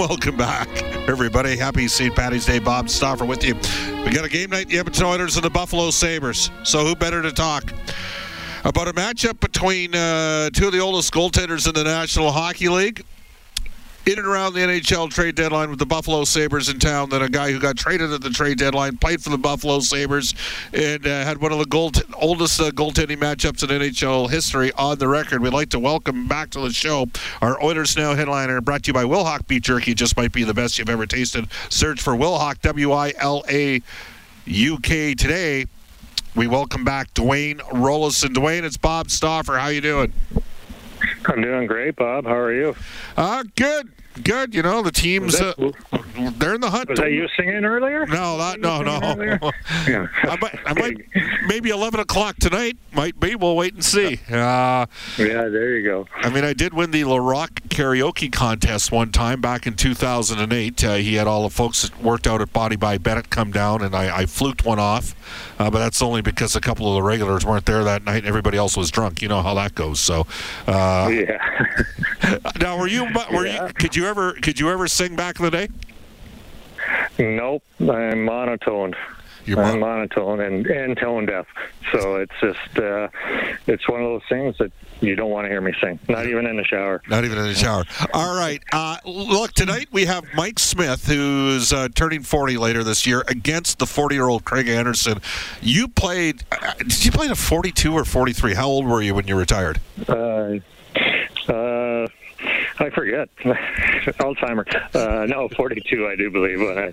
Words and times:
Welcome 0.00 0.38
back, 0.38 0.66
everybody. 1.10 1.58
Happy 1.58 1.86
St. 1.86 2.16
Patty's 2.16 2.46
Day. 2.46 2.58
Bob 2.58 2.88
Stauffer 2.88 3.26
with 3.26 3.44
you. 3.44 3.54
We 4.02 4.10
got 4.10 4.24
a 4.24 4.30
game 4.30 4.48
night, 4.48 4.68
the 4.68 4.78
Edmonton 4.78 5.04
Oilers 5.04 5.36
and 5.36 5.44
the 5.44 5.50
Buffalo 5.50 5.90
Sabres. 5.90 6.50
So 6.62 6.86
who 6.86 6.96
better 6.96 7.20
to 7.20 7.30
talk 7.30 7.70
about 8.64 8.88
a 8.88 8.94
matchup 8.94 9.38
between 9.40 9.94
uh, 9.94 10.48
two 10.54 10.68
of 10.68 10.72
the 10.72 10.78
oldest 10.78 11.12
goaltenders 11.12 11.68
in 11.68 11.74
the 11.74 11.84
National 11.84 12.32
Hockey 12.32 12.70
League? 12.70 13.04
In 14.06 14.18
and 14.18 14.26
around 14.26 14.54
the 14.54 14.60
NHL 14.60 15.10
trade 15.10 15.34
deadline 15.34 15.68
with 15.68 15.78
the 15.78 15.84
Buffalo 15.84 16.24
Sabres 16.24 16.70
in 16.70 16.78
town, 16.78 17.10
than 17.10 17.20
a 17.20 17.28
guy 17.28 17.52
who 17.52 17.60
got 17.60 17.76
traded 17.76 18.10
at 18.12 18.22
the 18.22 18.30
trade 18.30 18.56
deadline, 18.56 18.96
played 18.96 19.22
for 19.22 19.28
the 19.28 19.36
Buffalo 19.36 19.80
Sabres, 19.80 20.34
and 20.72 21.06
uh, 21.06 21.24
had 21.24 21.38
one 21.38 21.52
of 21.52 21.58
the 21.58 21.66
gold, 21.66 22.02
oldest 22.14 22.58
uh, 22.58 22.70
goaltending 22.70 23.18
matchups 23.18 23.62
in 23.62 23.68
NHL 23.68 24.30
history 24.30 24.72
on 24.72 24.98
the 24.98 25.06
record. 25.06 25.42
We'd 25.42 25.52
like 25.52 25.68
to 25.70 25.78
welcome 25.78 26.26
back 26.26 26.48
to 26.50 26.60
the 26.60 26.72
show 26.72 27.08
our 27.42 27.62
Oilers 27.62 27.94
Now 27.94 28.14
headliner, 28.14 28.62
brought 28.62 28.84
to 28.84 28.88
you 28.88 28.94
by 28.94 29.04
Wilhauk 29.04 29.46
Beef 29.46 29.62
Jerky. 29.62 29.92
Just 29.92 30.16
might 30.16 30.32
be 30.32 30.44
the 30.44 30.54
best 30.54 30.78
you've 30.78 30.88
ever 30.88 31.04
tasted. 31.04 31.46
Search 31.68 32.00
for 32.00 32.14
Wilhauk, 32.14 32.62
W 32.62 32.92
I 32.92 33.12
L 33.18 33.44
A 33.50 33.82
U 34.46 34.78
K 34.78 35.14
today. 35.14 35.66
We 36.34 36.46
welcome 36.46 36.84
back 36.84 37.12
Dwayne 37.12 37.58
Roloson. 37.58 38.30
Dwayne, 38.30 38.62
it's 38.62 38.78
Bob 38.78 39.10
Stauffer. 39.10 39.58
How 39.58 39.68
you 39.68 39.82
doing? 39.82 40.12
I'm 41.26 41.40
doing 41.42 41.66
great, 41.66 41.96
Bob. 41.96 42.24
How 42.24 42.36
are 42.36 42.52
you? 42.52 42.74
Uh, 43.16 43.44
good, 43.56 43.92
good. 44.20 44.54
You 44.54 44.62
know 44.62 44.82
the 44.82 44.90
team's 44.92 45.40
uh, 45.40 45.52
they're 46.38 46.54
in 46.54 46.60
the 46.60 46.70
hunt. 46.70 46.88
was 46.90 46.98
that 46.98 47.10
you 47.12 47.26
singing 47.36 47.64
earlier? 47.64 48.06
No, 48.06 48.36
that, 48.38 48.60
no, 48.60 48.82
no. 48.82 49.00
Yeah. 49.88 50.06
I 50.22 50.36
might, 50.36 50.58
I 50.66 50.74
might, 50.74 50.96
maybe 51.46 51.70
11 51.70 52.00
o'clock 52.00 52.36
tonight. 52.36 52.76
Might 52.92 53.18
be. 53.18 53.34
We'll 53.34 53.56
wait 53.56 53.74
and 53.74 53.84
see. 53.84 54.20
Uh, 54.30 54.86
yeah, 55.16 55.48
there 55.48 55.76
you 55.76 55.84
go. 55.88 56.06
I 56.16 56.28
mean, 56.30 56.44
I 56.44 56.52
did 56.52 56.74
win 56.74 56.90
the 56.90 57.04
La 57.04 57.16
Rock 57.16 57.60
karaoke 57.68 58.30
contest 58.30 58.92
one 58.92 59.10
time 59.12 59.40
back 59.40 59.66
in 59.66 59.74
2008. 59.74 60.84
Uh, 60.84 60.94
he 60.94 61.14
had 61.14 61.26
all 61.26 61.44
the 61.44 61.50
folks 61.50 61.82
that 61.82 62.02
worked 62.02 62.26
out 62.26 62.40
at 62.42 62.52
Body 62.52 62.76
by 62.76 62.98
Bennett 62.98 63.30
come 63.30 63.50
down, 63.52 63.82
and 63.82 63.94
I, 63.94 64.18
I 64.20 64.26
fluked 64.26 64.64
one 64.64 64.78
off. 64.78 65.14
Uh, 65.58 65.70
but 65.70 65.78
that's 65.78 66.02
only 66.02 66.20
because 66.22 66.56
a 66.56 66.60
couple 66.60 66.88
of 66.88 66.94
the 66.94 67.02
regulars 67.02 67.44
weren't 67.46 67.66
there 67.66 67.84
that 67.84 68.04
night, 68.04 68.18
and 68.18 68.26
everybody 68.26 68.58
else 68.58 68.76
was 68.76 68.90
drunk. 68.90 69.22
You 69.22 69.28
know 69.28 69.42
how 69.42 69.54
that 69.54 69.74
goes. 69.74 70.00
So, 70.00 70.26
uh, 70.66 71.08
Yeah. 71.12 72.38
now 72.60 72.78
were 72.78 72.88
you? 72.88 73.04
Were 73.32 73.46
Yeah. 73.46 73.66
you? 73.68 73.72
Could 73.74 73.94
you 73.96 74.06
ever? 74.10 74.32
Could 74.32 74.58
you 74.60 74.70
ever 74.70 74.88
sing 74.88 75.16
back 75.16 75.38
in 75.38 75.44
the 75.44 75.50
day? 75.50 75.68
nope. 77.18 77.62
I'm 77.78 78.24
monotone. 78.24 78.94
You're 79.46 79.62
I'm 79.62 79.80
monotone 79.80 80.40
and, 80.40 80.66
and 80.66 80.96
tone 80.96 81.26
deaf. 81.26 81.46
So 81.92 82.16
it's 82.16 82.32
just, 82.40 82.78
uh, 82.78 83.08
it's 83.66 83.88
one 83.88 84.02
of 84.02 84.06
those 84.06 84.22
things 84.28 84.58
that 84.58 84.70
you 85.00 85.16
don't 85.16 85.30
want 85.30 85.46
to 85.46 85.48
hear 85.48 85.60
me 85.60 85.72
sing. 85.80 85.98
Not 86.08 86.26
even 86.26 86.46
in 86.46 86.56
the 86.56 86.64
shower. 86.64 87.00
Not 87.08 87.24
even 87.24 87.38
in 87.38 87.44
the 87.44 87.54
shower. 87.54 87.84
All 88.12 88.36
right. 88.36 88.62
Uh, 88.72 88.98
look, 89.04 89.52
tonight 89.52 89.88
we 89.92 90.04
have 90.06 90.24
Mike 90.34 90.58
Smith, 90.58 91.06
who's 91.06 91.72
uh, 91.72 91.88
turning 91.94 92.22
40 92.22 92.58
later 92.58 92.84
this 92.84 93.06
year, 93.06 93.24
against 93.28 93.78
the 93.78 93.86
40 93.86 94.14
year 94.14 94.28
old 94.28 94.44
Craig 94.44 94.68
Anderson. 94.68 95.20
You 95.62 95.88
played, 95.88 96.44
uh, 96.52 96.74
did 96.74 97.04
you 97.04 97.10
play 97.12 97.28
a 97.28 97.34
42 97.34 97.94
or 97.94 98.04
43? 98.04 98.54
How 98.54 98.66
old 98.66 98.86
were 98.86 99.00
you 99.00 99.14
when 99.14 99.26
you 99.26 99.36
retired? 99.36 99.80
Uh, 100.06 100.58
uh, 101.48 102.06
I 102.80 102.88
forget. 102.90 103.28
Alzheimer. 104.18 104.64
Uh, 104.94 105.26
no, 105.26 105.48
42, 105.48 106.06
I 106.06 106.16
do 106.16 106.30
believe, 106.30 106.60
when 106.60 106.78
I, 106.78 106.92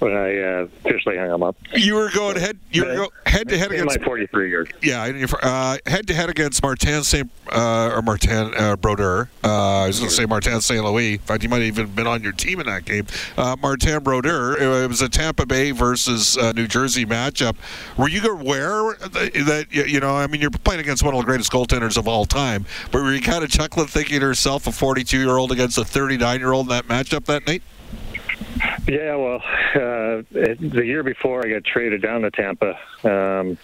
when 0.00 0.12
I 0.12 0.38
uh, 0.38 0.68
officially 0.84 1.16
hung 1.16 1.28
them 1.28 1.42
up. 1.44 1.56
You 1.74 1.94
were 1.94 2.10
going 2.10 2.36
head, 2.36 2.58
you 2.72 2.84
were 2.84 2.94
go, 2.94 3.10
head 3.24 3.48
to 3.48 3.56
head 3.56 3.70
In 3.70 3.82
against 3.82 4.00
my 4.00 4.04
43 4.04 4.48
years. 4.48 4.68
Yeah, 4.82 5.26
uh, 5.42 5.78
head 5.86 6.08
to 6.08 6.14
head 6.14 6.28
against 6.28 6.60
Martin 6.62 7.04
Saint 7.04 7.30
uh, 7.52 7.92
or 7.94 8.02
Martin 8.02 8.52
uh, 8.56 8.76
Brodeur. 8.76 9.30
Uh, 9.44 9.84
I 9.84 9.86
was 9.86 9.98
going 9.98 10.10
to 10.10 10.14
say 10.14 10.26
Martin 10.26 10.60
Saint 10.60 10.84
Louis. 10.84 11.14
In 11.14 11.18
fact, 11.20 11.44
you 11.44 11.48
might 11.48 11.62
have 11.62 11.66
even 11.66 11.86
been 11.94 12.06
on 12.08 12.22
your 12.22 12.32
team 12.32 12.58
in 12.58 12.66
that 12.66 12.84
game. 12.84 13.06
Uh, 13.36 13.56
Martin 13.60 14.02
Brodeur. 14.02 14.56
It 14.56 14.88
was 14.88 15.02
a 15.02 15.08
Tampa 15.08 15.46
Bay 15.46 15.70
versus 15.70 16.36
uh, 16.36 16.52
New 16.52 16.66
Jersey 16.66 17.06
matchup. 17.06 17.56
Were 17.96 18.08
you 18.08 18.22
aware 18.28 18.94
that, 18.94 19.32
that 19.46 19.66
you 19.70 19.84
you 19.84 20.00
know? 20.00 20.16
I 20.16 20.26
mean, 20.26 20.40
you're 20.40 20.50
playing 20.50 20.80
against 20.80 21.02
one 21.04 21.14
of 21.14 21.20
the 21.20 21.26
greatest 21.26 21.52
goaltenders 21.52 21.96
of 21.96 22.08
all 22.08 22.24
time, 22.24 22.66
but 22.90 23.02
were 23.02 23.14
you 23.14 23.22
kind 23.22 23.44
of 23.44 23.50
chuckling, 23.50 23.86
thinking 23.86 24.20
to 24.20 24.26
yourself, 24.26 24.66
a 24.66 24.72
42 24.72 25.18
year 25.18 25.27
old 25.36 25.52
against 25.52 25.76
a 25.78 25.84
39 25.84 26.38
year 26.40 26.52
old 26.52 26.66
in 26.66 26.70
that 26.70 26.86
matchup 26.86 27.24
that 27.26 27.46
night? 27.46 27.62
Yeah, 28.86 29.16
well, 29.16 29.42
uh, 29.74 30.22
the 30.30 30.82
year 30.84 31.02
before 31.02 31.44
I 31.44 31.50
got 31.50 31.64
traded 31.64 32.02
down 32.02 32.22
to 32.22 32.30
Tampa, 32.30 32.78
um, 33.04 33.58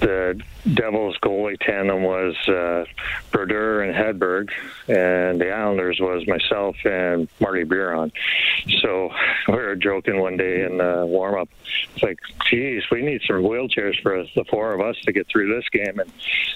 the 0.00 0.40
Devils 0.72 1.18
goalie 1.22 1.58
tandem 1.60 2.02
was 2.02 2.34
uh, 2.48 2.84
Brodeur 3.30 3.82
and 3.82 3.94
Hedberg, 3.94 4.50
and 4.88 5.40
the 5.40 5.50
Islanders 5.50 5.98
was 6.00 6.26
myself 6.26 6.76
and 6.84 7.28
Marty 7.40 7.64
Biron. 7.64 8.10
So 8.80 9.10
we 9.48 9.54
were 9.54 9.76
joking 9.76 10.18
one 10.20 10.36
day 10.36 10.62
in 10.64 10.78
the 10.78 11.04
warm 11.06 11.40
up. 11.40 11.48
It's 11.94 12.02
like, 12.02 12.18
geez, 12.50 12.84
we 12.90 13.02
need 13.02 13.20
some 13.26 13.42
wheelchairs 13.42 14.00
for 14.02 14.16
us, 14.16 14.28
the 14.34 14.44
four 14.44 14.72
of 14.72 14.80
us 14.80 14.96
to 15.02 15.12
get 15.12 15.28
through 15.28 15.54
this 15.54 15.68
game. 15.68 15.98
And 15.98 16.10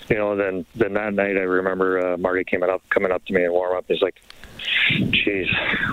you 0.08 0.16
know, 0.16 0.36
then 0.36 0.64
then 0.74 0.94
that 0.94 1.14
night 1.14 1.36
I 1.36 1.40
remember 1.40 2.14
uh, 2.14 2.16
Marty 2.16 2.44
coming 2.44 2.70
up 2.70 2.82
coming 2.90 3.12
up 3.12 3.24
to 3.26 3.32
me 3.32 3.44
in 3.44 3.52
warm 3.52 3.76
up. 3.76 3.84
He's 3.88 4.02
like, 4.02 4.20
geez, 5.10 5.48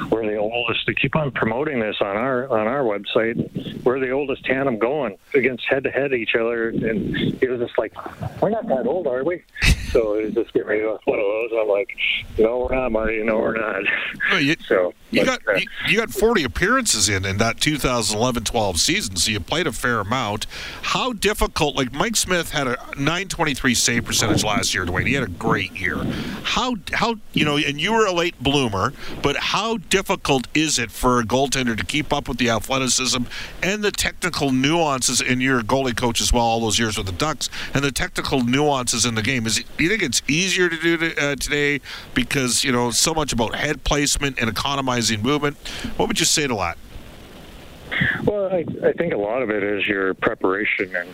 we're 0.09 0.25
the 0.25 0.38
oldest. 0.38 0.86
They 0.88 0.94
keep 0.94 1.16
on 1.16 1.26
promoting 1.31 1.79
this 1.79 1.97
on 2.01 2.15
our 2.17 2.47
on 2.49 2.67
our 2.67 2.83
website. 2.83 3.83
We're 3.83 3.99
the 3.99 4.11
oldest 4.11 4.43
tandem 4.45 4.77
going 4.79 5.17
against 5.33 5.65
head 5.65 5.83
to 5.83 5.91
head 5.91 6.13
each 6.13 6.35
other, 6.35 6.69
and 6.69 7.15
it 7.41 7.49
was 7.49 7.59
just 7.59 7.77
like, 7.77 7.93
we're 8.41 8.49
not 8.49 8.67
that 8.67 8.85
old, 8.88 9.07
are 9.07 9.23
we? 9.23 9.43
So 9.93 10.15
it 10.15 10.25
was 10.25 10.33
just 10.33 10.51
getting 10.53 10.67
ready 10.67 10.81
to 10.81 10.99
one 11.05 11.17
of 11.17 11.23
those. 11.25 11.49
I'm 11.61 11.69
like, 11.69 11.95
no, 12.38 12.67
we're 12.69 12.75
not, 12.75 12.91
Marty. 12.91 13.23
No, 13.23 13.39
we're 13.39 13.55
not. 13.57 13.83
Well, 14.29 14.41
you- 14.41 14.57
So 14.67 14.93
You 15.11 15.23
but, 15.23 15.45
got 15.45 15.55
uh, 15.55 15.59
you, 15.59 15.67
you 15.88 15.97
got 15.97 16.09
40 16.11 16.43
appearances 16.43 17.07
in 17.07 17.23
in 17.23 17.38
that 17.38 17.55
2011-12 17.55 18.77
season, 18.79 19.15
so 19.15 19.31
you 19.31 19.39
played 19.39 19.65
a 19.65 19.71
fair 19.71 20.01
amount. 20.01 20.45
How 20.81 21.13
difficult? 21.13 21.77
Like 21.77 21.94
Mike 21.94 22.17
Smith 22.17 22.51
had 22.51 22.67
a 22.67 22.75
923 22.97 23.73
save 23.73 24.03
percentage 24.05 24.44
last 24.44 24.73
year. 24.73 24.85
Dwayne, 24.85 25.07
he 25.07 25.13
had 25.13 25.23
a 25.23 25.27
great 25.27 25.71
year. 25.71 26.03
How 26.44 26.75
how 26.91 27.15
you 27.31 27.45
know? 27.45 27.56
And 27.57 27.80
you 27.80 27.94
were 27.94 28.06
a 28.06 28.12
late 28.13 28.38
bloomer, 28.44 28.91
but 29.23 29.38
how 29.38 29.77
difficult 29.77 30.47
is 30.53 30.77
it 30.80 30.91
for 30.91 31.17
a 31.19 31.25
goaltender 31.25 31.78
to 31.78 31.86
keep 31.86 32.14
up 32.14 32.28
with 32.28 32.38
the 32.38 32.50
athleticism 32.50 33.24
and 33.64 33.84
the 33.84 33.92
technical 33.92 34.52
nuances? 34.52 35.22
And 35.22 35.42
you're 35.42 35.60
a 35.60 35.64
goalie 35.64 35.96
coach 35.96 36.22
as 36.22 36.31
well, 36.31 36.44
all 36.44 36.60
those 36.60 36.80
years 36.80 36.98
with 36.98 37.08
the 37.08 37.14
Ducks, 37.14 37.50
and 37.74 37.84
the 37.84 37.92
technical 37.92 38.44
nuances 38.44 39.06
in 39.06 39.16
the 39.16 39.22
game. 39.22 39.46
Is 39.46 39.60
it, 39.60 39.66
do 39.78 39.84
you 39.84 39.90
think 39.90 40.04
it's 40.04 40.22
easier 40.28 40.69
to 40.69 40.78
do 40.78 40.98
to, 40.98 41.31
uh, 41.31 41.36
today 41.36 41.81
because 42.14 42.64
you 42.64 42.72
know 42.72 42.92
so 42.92 43.14
much 43.14 43.34
about 43.34 43.56
head 43.56 43.84
placement 43.84 44.40
and 44.40 44.50
economizing 44.50 45.22
movement? 45.22 45.58
What 45.98 46.08
would 46.08 46.19
you 46.19 46.25
say 46.25 46.48
to 46.48 46.56
that? 46.56 46.78
Well, 48.25 48.50
I, 48.52 48.66
I 48.86 48.92
think 48.94 49.14
a 49.14 49.18
lot 49.18 49.42
of 49.42 49.50
it 49.50 49.64
is 49.64 49.88
your 49.88 50.14
preparation 50.14 50.96
and 50.96 51.10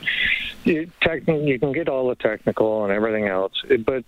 you, 0.65 0.89
you 1.27 1.59
can 1.59 1.71
get 1.71 1.89
all 1.89 2.07
the 2.07 2.15
technical 2.15 2.83
and 2.83 2.93
everything 2.93 3.27
else, 3.27 3.53
but 3.85 4.03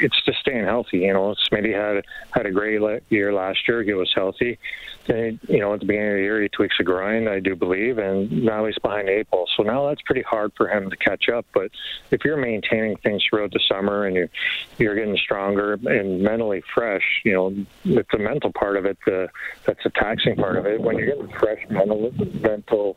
it's 0.00 0.22
just 0.24 0.40
staying 0.40 0.64
healthy. 0.64 1.00
You 1.00 1.12
know, 1.12 1.34
Smitty 1.50 1.74
had 1.74 2.04
had 2.30 2.46
a 2.46 2.50
great 2.50 3.02
year 3.10 3.32
last 3.32 3.68
year. 3.68 3.82
He 3.82 3.92
was 3.92 4.12
healthy. 4.14 4.58
You 5.08 5.38
know, 5.60 5.72
at 5.72 5.80
the 5.80 5.86
beginning 5.86 6.10
of 6.10 6.16
the 6.16 6.22
year, 6.22 6.42
he 6.42 6.48
tweaks 6.48 6.76
a 6.80 6.82
grind, 6.82 7.28
I 7.28 7.40
do 7.40 7.56
believe, 7.56 7.98
and 7.98 8.30
now 8.44 8.66
he's 8.66 8.78
behind 8.78 9.08
eight 9.08 9.30
ball. 9.30 9.48
So 9.56 9.62
now 9.62 9.88
that's 9.88 10.02
pretty 10.02 10.22
hard 10.22 10.52
for 10.56 10.68
him 10.68 10.90
to 10.90 10.96
catch 10.96 11.28
up. 11.28 11.46
But 11.54 11.70
if 12.10 12.24
you're 12.24 12.36
maintaining 12.36 12.96
things 12.98 13.24
throughout 13.24 13.52
the 13.52 13.60
summer 13.68 14.06
and 14.06 14.14
you're 14.14 14.28
you're 14.76 14.94
getting 14.94 15.16
stronger 15.16 15.74
and 15.84 16.22
mentally 16.22 16.62
fresh, 16.74 17.22
you 17.24 17.32
know, 17.32 17.54
it's 17.84 18.10
the 18.12 18.18
mental 18.18 18.52
part 18.52 18.76
of 18.76 18.84
it. 18.84 18.98
The 19.06 19.28
that's 19.64 19.82
the 19.82 19.90
taxing 19.90 20.36
part 20.36 20.56
of 20.56 20.66
it. 20.66 20.80
When 20.80 20.98
you're 20.98 21.06
getting 21.06 21.28
fresh 21.38 21.64
mental 21.70 22.12
mental 22.40 22.96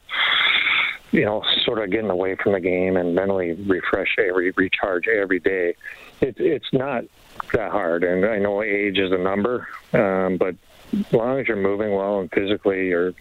you 1.12 1.26
know, 1.26 1.44
sort 1.66 1.80
of 1.80 1.92
getting 1.92 2.10
away 2.10 2.36
from 2.36 2.54
the 2.54 2.60
game 2.60 2.96
and 2.96 3.14
mentally 3.14 3.52
refresh 3.52 4.16
every 4.18 4.52
recharge 4.52 5.08
every 5.08 5.40
day. 5.40 5.76
It, 6.22 6.36
it's 6.40 6.72
not 6.72 7.04
that 7.54 7.72
hard, 7.72 8.04
and 8.04 8.26
I 8.26 8.38
know 8.38 8.64
age 8.64 8.98
is 8.98 9.12
a 9.12 9.18
number, 9.18 9.68
um, 9.94 10.38
but 10.38 10.56
as 10.94 11.14
long 11.14 11.40
as 11.40 11.48
you're 11.48 11.58
moving 11.58 11.94
well 11.94 12.20
and 12.20 12.32
physically 12.32 12.88
you're 12.88 13.14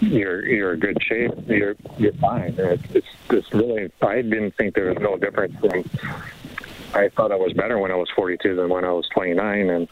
you're 0.00 0.46
you're 0.46 0.74
in 0.74 0.80
good 0.80 1.02
shape, 1.02 1.32
you're 1.46 1.76
you're 1.98 2.12
fine. 2.14 2.54
It's, 2.56 3.06
it's 3.30 3.52
really 3.52 3.90
I 4.02 4.22
didn't 4.22 4.56
think 4.56 4.74
there 4.74 4.92
was 4.92 4.98
no 4.98 5.16
difference 5.16 5.58
from. 5.58 5.84
I 6.92 7.08
thought 7.08 7.30
I 7.30 7.36
was 7.36 7.52
better 7.52 7.78
when 7.78 7.92
I 7.92 7.94
was 7.94 8.10
42 8.16 8.56
than 8.56 8.68
when 8.68 8.84
I 8.84 8.90
was 8.90 9.08
29, 9.10 9.70
and 9.70 9.88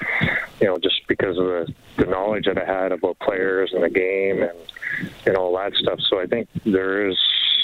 you 0.60 0.66
know 0.66 0.78
just 0.78 1.06
because 1.06 1.38
of 1.38 1.44
the 1.44 1.74
the 1.96 2.06
knowledge 2.06 2.46
that 2.46 2.58
I 2.58 2.64
had 2.64 2.92
about 2.92 3.18
players 3.20 3.72
and 3.72 3.82
the 3.82 3.90
game 3.90 4.42
and 4.42 4.58
and 5.26 5.36
all 5.36 5.56
that 5.56 5.74
stuff. 5.74 6.00
So 6.08 6.20
I 6.20 6.26
think 6.26 6.48
there 6.64 7.08
is 7.08 7.18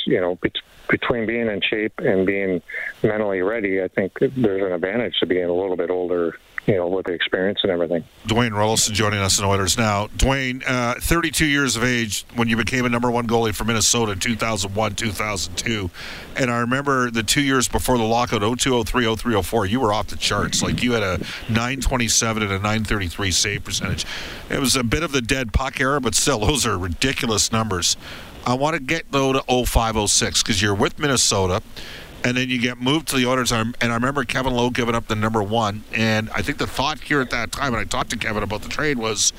you 0.06 0.20
know, 0.20 0.36
bet- 0.36 0.52
between 0.88 1.26
being 1.26 1.48
in 1.48 1.60
shape 1.60 1.94
and 1.98 2.26
being 2.26 2.62
mentally 3.02 3.40
ready, 3.40 3.82
I 3.82 3.88
think 3.88 4.18
there's 4.18 4.62
an 4.62 4.72
advantage 4.72 5.18
to 5.20 5.26
being 5.26 5.48
a 5.48 5.52
little 5.52 5.76
bit 5.76 5.90
older 5.90 6.38
you 6.66 6.76
know, 6.76 6.88
with 6.88 7.06
the 7.06 7.12
experience 7.12 7.60
and 7.62 7.70
everything. 7.70 8.04
Dwayne 8.26 8.52
Roloson 8.52 8.92
joining 8.92 9.18
us 9.18 9.38
in 9.38 9.44
Oilers 9.44 9.76
now. 9.76 10.06
Dwayne, 10.16 10.62
uh, 10.66 10.94
32 10.94 11.44
years 11.44 11.76
of 11.76 11.84
age 11.84 12.24
when 12.34 12.48
you 12.48 12.56
became 12.56 12.86
a 12.86 12.88
number 12.88 13.10
one 13.10 13.26
goalie 13.26 13.54
for 13.54 13.64
Minnesota 13.64 14.12
in 14.12 14.18
2001, 14.18 14.94
2002. 14.94 15.90
And 16.36 16.50
I 16.50 16.60
remember 16.60 17.10
the 17.10 17.22
two 17.22 17.42
years 17.42 17.68
before 17.68 17.98
the 17.98 18.04
lockout, 18.04 18.40
02, 18.40 18.84
03, 18.84 19.14
03, 19.16 19.42
04, 19.42 19.66
you 19.66 19.80
were 19.80 19.92
off 19.92 20.06
the 20.06 20.16
charts. 20.16 20.62
Like 20.62 20.82
you 20.82 20.92
had 20.92 21.02
a 21.02 21.18
927 21.50 22.42
and 22.42 22.52
a 22.52 22.56
933 22.56 23.30
save 23.30 23.64
percentage. 23.64 24.06
It 24.48 24.58
was 24.58 24.74
a 24.74 24.82
bit 24.82 25.02
of 25.02 25.12
the 25.12 25.22
dead 25.22 25.52
puck 25.52 25.80
era, 25.80 26.00
but 26.00 26.14
still, 26.14 26.40
those 26.40 26.66
are 26.66 26.78
ridiculous 26.78 27.52
numbers. 27.52 27.96
I 28.46 28.54
want 28.54 28.74
to 28.74 28.82
get 28.82 29.10
though 29.10 29.32
to 29.32 29.40
0506 29.40 30.42
because 30.42 30.60
you're 30.60 30.74
with 30.74 30.98
Minnesota, 30.98 31.62
and 32.24 32.36
then 32.36 32.50
you 32.50 32.60
get 32.60 32.80
moved 32.80 33.08
to 33.08 33.16
the 33.16 33.26
Oilers. 33.26 33.52
And 33.52 33.74
I 33.80 33.94
remember 33.94 34.24
Kevin 34.24 34.54
Lowe 34.54 34.70
giving 34.70 34.94
up 34.94 35.08
the 35.08 35.16
number 35.16 35.42
one, 35.42 35.84
and 35.92 36.30
I 36.30 36.42
think 36.42 36.58
the 36.58 36.66
thought 36.66 37.00
here 37.00 37.20
at 37.20 37.30
that 37.30 37.52
time, 37.52 37.74
and 37.74 37.76
I 37.76 37.84
talked 37.84 38.10
to 38.10 38.16
Kevin 38.16 38.42
about 38.42 38.62
the 38.62 38.68
trade 38.68 38.98
was. 38.98 39.32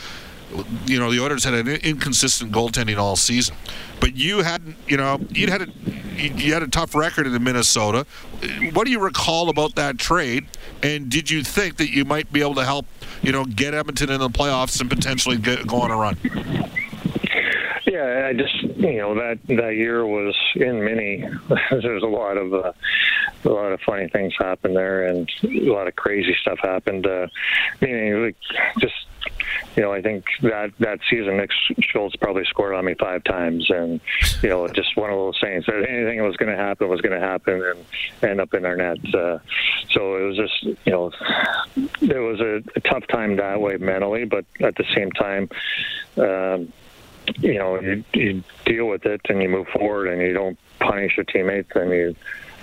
You 0.86 1.00
know 1.00 1.12
the 1.12 1.20
Oilers 1.20 1.44
had 1.44 1.56
an 1.56 1.68
inconsistent 1.68 2.52
goaltending 2.52 2.98
all 2.98 3.16
season, 3.16 3.56
but 4.00 4.16
you 4.16 4.44
hadn't. 4.44 4.78
You 4.88 4.96
know 4.96 5.20
you 5.32 5.48
had 5.48 5.64
a 5.64 5.68
you 6.16 6.54
had 6.54 6.64
a 6.64 6.68
tough 6.68 6.96
record 6.96 7.28
in 7.28 7.44
Minnesota. 7.44 8.06
What 8.74 8.86
do 8.86 8.92
you 8.92 9.00
recall 9.00 9.50
about 9.50 9.76
that 9.76 9.98
trade? 9.98 10.46
And 10.84 11.10
did 11.10 11.32
you 11.32 11.44
think 11.44 11.78
that 11.78 11.90
you 11.90 12.06
might 12.06 12.32
be 12.32 12.42
able 12.42 12.56
to 12.56 12.64
help 12.64 12.86
you 13.22 13.32
know 13.32 13.44
get 13.44 13.74
Edmonton 13.74 14.12
in 14.12 14.20
the 14.20 14.30
playoffs 14.30 14.80
and 14.80 14.90
potentially 14.90 15.38
get, 15.38 15.66
go 15.66 15.82
on 15.82 15.92
a 15.92 15.98
run? 15.98 16.16
Yeah, 17.96 18.28
I 18.28 18.34
just 18.34 18.62
you 18.62 18.98
know 18.98 19.16
that 19.16 19.40
that 19.48 19.76
year 19.76 20.06
was 20.06 20.36
in 20.56 20.84
mini. 20.84 21.24
There's 21.72 22.04
a 22.04 22.08
lot 22.08 22.36
of 22.36 22.54
uh, 22.54 22.74
a 23.46 23.50
lot 23.50 23.72
of 23.72 23.80
funny 23.82 24.10
things 24.10 24.34
happened 24.38 24.76
there, 24.76 25.08
and 25.08 25.32
a 25.44 25.72
lot 25.72 25.88
of 25.88 25.96
crazy 25.96 26.36
stuff 26.42 26.60
happened. 26.62 27.08
Uh, 27.08 27.28
meaning, 27.80 28.22
like 28.22 28.36
just 28.80 28.96
you 29.78 29.84
know, 29.84 29.94
I 29.94 30.02
think 30.02 30.26
that 30.42 30.74
that 30.80 31.00
season, 31.10 31.38
Nick 31.38 31.52
Schultz 31.80 32.18
probably 32.18 32.44
scored 32.44 32.76
on 32.76 32.84
me 32.84 32.96
five 32.96 33.24
times, 33.24 33.70
and 33.70 34.02
you 34.44 34.50
know, 34.50 34.68
just 34.68 34.98
one 34.98 35.10
of 35.10 35.16
those 35.16 35.40
things 35.40 35.66
that 35.66 35.86
anything 35.88 36.18
that 36.18 36.28
was 36.28 36.36
going 36.36 36.52
to 36.52 36.62
happen 36.62 36.90
was 36.90 37.00
going 37.00 37.18
to 37.18 37.26
happen 37.26 37.64
and 37.64 38.30
end 38.30 38.42
up 38.42 38.54
in 38.54 38.66
our 38.66 38.76
net. 38.76 38.98
Uh, 39.16 39.40
so 39.92 40.18
it 40.18 40.24
was 40.24 40.36
just, 40.36 40.64
you 40.64 40.92
know, 40.92 41.12
it 42.02 42.20
was 42.20 42.42
a, 42.42 42.62
a 42.76 42.82
tough 42.82 43.08
time 43.08 43.38
that 43.38 43.62
way 43.62 43.78
mentally, 43.78 44.26
but 44.26 44.44
at 44.60 44.76
the 44.76 44.86
same 44.94 45.12
time. 45.12 45.50
Um, 46.18 46.74
you 47.40 47.58
know, 47.58 47.80
you, 47.80 48.04
you 48.14 48.44
deal 48.66 48.88
with 48.88 49.06
it 49.06 49.22
and 49.30 49.42
you 49.42 49.50
move 49.50 49.68
forward 49.68 50.08
and 50.08 50.22
you 50.22 50.34
don't 50.34 50.58
punish 50.80 51.18
your 51.18 51.26
teammates 51.26 51.72
and 51.76 51.92
you, 51.92 52.16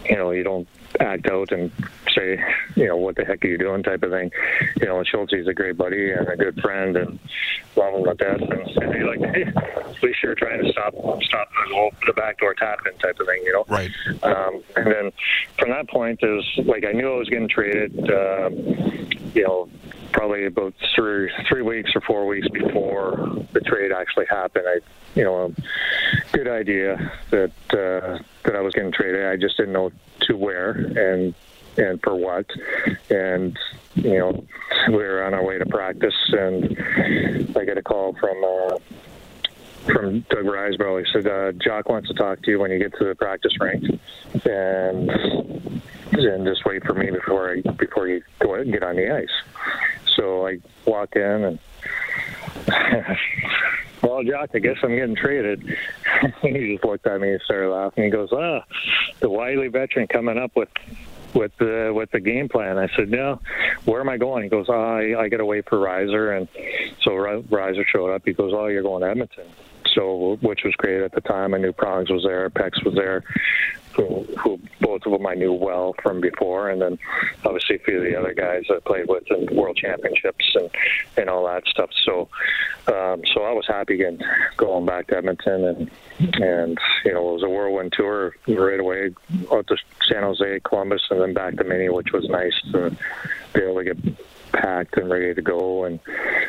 you 0.08 0.16
know, 0.16 0.30
you 0.30 0.42
don't 0.42 0.68
act 1.00 1.26
out 1.30 1.52
and 1.52 1.70
say, 2.14 2.42
you 2.74 2.86
know, 2.86 2.96
what 2.96 3.16
the 3.16 3.24
heck 3.24 3.44
are 3.44 3.48
you 3.48 3.58
doing 3.58 3.82
type 3.82 4.02
of 4.02 4.10
thing. 4.10 4.30
You 4.80 4.86
know, 4.86 5.02
Schultz 5.04 5.32
is 5.32 5.46
a 5.46 5.54
great 5.54 5.76
buddy 5.76 6.12
and 6.12 6.28
a 6.28 6.36
good 6.36 6.60
friend 6.60 6.96
and 6.96 7.18
love 7.76 7.94
him 7.94 8.04
to 8.04 8.14
death. 8.14 8.40
And, 8.40 8.92
and 8.92 9.06
like, 9.06 9.34
hey, 9.34 9.44
at 9.44 10.02
least 10.02 10.22
you're 10.22 10.34
trying 10.34 10.62
to 10.62 10.72
stop 10.72 10.94
stop 11.22 11.48
the, 11.68 11.90
the 12.06 12.12
backdoor 12.12 12.54
tapping 12.54 12.98
type 12.98 13.18
of 13.20 13.26
thing, 13.26 13.42
you 13.44 13.52
know. 13.52 13.64
Right. 13.68 13.90
Um, 14.22 14.62
and 14.76 14.86
then 14.86 15.12
from 15.58 15.70
that 15.70 15.88
point, 15.88 16.20
it 16.22 16.26
was 16.26 16.66
like 16.66 16.84
I 16.84 16.92
knew 16.92 17.12
I 17.12 17.16
was 17.16 17.28
getting 17.28 17.48
traded. 17.48 18.10
Uh, 18.10 18.50
you 19.34 19.44
know, 19.44 19.68
probably 20.12 20.46
about 20.46 20.74
three 20.94 21.30
three 21.48 21.62
weeks 21.62 21.90
or 21.94 22.00
four 22.02 22.26
weeks 22.26 22.48
before 22.48 23.44
the 23.52 23.60
trade 23.60 23.92
actually 23.92 24.26
happened. 24.26 24.64
I, 24.68 24.80
you 25.14 25.24
know, 25.24 25.46
a 25.46 26.36
good 26.36 26.48
idea 26.48 27.12
that 27.30 27.52
uh, 27.70 28.18
that 28.44 28.56
I 28.56 28.60
was 28.60 28.74
getting 28.74 28.92
traded. 28.92 29.26
I 29.26 29.36
just 29.36 29.56
didn't 29.56 29.72
know 29.72 29.90
to 30.22 30.36
where 30.36 30.70
and 30.70 31.34
and 31.76 32.00
for 32.02 32.14
what. 32.14 32.46
And 33.10 33.58
you 33.94 34.18
know, 34.18 34.44
we 34.88 34.96
were 34.96 35.24
on 35.24 35.34
our 35.34 35.44
way 35.44 35.58
to 35.58 35.66
practice, 35.66 36.14
and 36.32 37.52
I 37.56 37.64
get 37.64 37.78
a 37.78 37.82
call 37.82 38.14
from. 38.14 38.44
Uh, 38.44 38.78
from 39.86 40.20
Doug 40.30 40.44
Risebrough. 40.44 41.04
He 41.04 41.12
said, 41.12 41.26
uh, 41.26 41.50
Jacques 41.60 41.88
wants 41.88 42.06
to 42.06 42.14
talk 42.14 42.40
to 42.42 42.50
you 42.52 42.60
when 42.60 42.70
you 42.70 42.78
get 42.78 42.96
to 42.98 43.04
the 43.04 43.16
practice 43.16 43.52
rink. 43.58 43.82
And 44.44 45.10
and 46.12 46.46
just 46.46 46.64
wait 46.64 46.84
for 46.84 46.94
me 46.94 47.10
before 47.10 47.52
I 47.52 47.60
before 47.72 48.08
you 48.08 48.22
go 48.38 48.54
and 48.54 48.72
get 48.72 48.82
on 48.82 48.96
the 48.96 49.10
ice. 49.14 49.28
So 50.16 50.46
I 50.46 50.58
walk 50.84 51.16
in 51.16 51.22
and, 51.22 51.58
well, 54.02 54.22
Jacques, 54.24 54.50
I 54.54 54.58
guess 54.58 54.76
I'm 54.82 54.94
getting 54.94 55.16
traded. 55.16 55.62
he 56.42 56.72
just 56.72 56.84
looked 56.84 57.06
at 57.06 57.20
me 57.20 57.32
and 57.32 57.42
started 57.42 57.70
laughing. 57.70 58.04
He 58.04 58.10
goes, 58.10 58.30
ah, 58.32 58.64
the 59.20 59.30
wily 59.30 59.68
veteran 59.68 60.06
coming 60.06 60.38
up 60.38 60.54
with 60.54 60.68
with 61.34 61.56
the 61.56 61.92
with 61.94 62.10
the 62.10 62.20
game 62.20 62.48
plan. 62.48 62.78
I 62.78 62.88
said, 62.94 63.10
no, 63.10 63.40
where 63.84 64.00
am 64.00 64.08
I 64.08 64.18
going? 64.18 64.44
He 64.44 64.48
goes, 64.48 64.66
oh, 64.68 64.72
I, 64.72 65.18
I 65.18 65.28
got 65.28 65.44
wait 65.46 65.68
for 65.68 65.78
Riser, 65.78 66.32
and 66.32 66.48
so 67.02 67.16
Riser 67.16 67.84
showed 67.84 68.10
up. 68.10 68.22
He 68.24 68.32
goes, 68.32 68.52
oh, 68.54 68.66
you're 68.66 68.82
going 68.82 69.02
to 69.02 69.08
Edmonton. 69.08 69.46
So, 69.94 70.38
which 70.40 70.64
was 70.64 70.74
great 70.76 71.02
at 71.02 71.12
the 71.12 71.20
time. 71.20 71.52
I 71.54 71.58
knew 71.58 71.72
Prongs 71.72 72.08
was 72.08 72.22
there, 72.22 72.48
Pex 72.48 72.82
was 72.84 72.94
there, 72.94 73.24
who, 73.94 74.22
who 74.38 74.60
both 74.80 75.06
of 75.06 75.12
them 75.12 75.26
I 75.26 75.34
knew 75.34 75.52
well 75.52 75.94
from 76.02 76.20
before, 76.20 76.70
and 76.70 76.80
then 76.80 76.98
obviously 77.44 77.76
a 77.76 77.78
few 77.80 77.98
of 77.98 78.04
the 78.04 78.18
other 78.18 78.34
guys 78.34 78.64
I 78.70 78.78
played 78.80 79.08
with 79.08 79.24
in 79.30 79.54
World 79.56 79.76
Championships 79.76 80.54
and 80.54 80.70
and 81.16 81.28
all 81.28 81.46
that 81.46 81.66
stuff. 81.66 81.90
So, 82.04 82.28
um, 82.88 83.22
so 83.32 83.42
I 83.44 83.52
was 83.52 83.66
happy 83.66 83.94
again 83.94 84.18
going 84.56 84.86
back 84.86 85.08
to 85.08 85.16
Edmonton, 85.16 85.64
and 85.64 85.90
and 86.40 86.78
you 87.04 87.12
know 87.12 87.30
it 87.30 87.32
was 87.34 87.42
a 87.42 87.48
whirlwind 87.48 87.92
tour 87.92 88.34
right 88.48 88.80
away 88.80 89.10
out 89.52 89.66
to 89.68 89.76
San 90.08 90.22
Jose, 90.22 90.60
Columbus, 90.64 91.02
and 91.10 91.20
then 91.20 91.34
back 91.34 91.56
to 91.56 91.64
Mini, 91.64 91.88
which 91.88 92.12
was 92.12 92.28
nice 92.28 92.60
to 92.72 92.96
be 93.54 93.62
able 93.62 93.82
to 93.82 93.84
get 93.84 94.16
packed 94.52 94.96
and 94.98 95.10
ready 95.10 95.34
to 95.34 95.42
go 95.42 95.84
and 95.84 95.98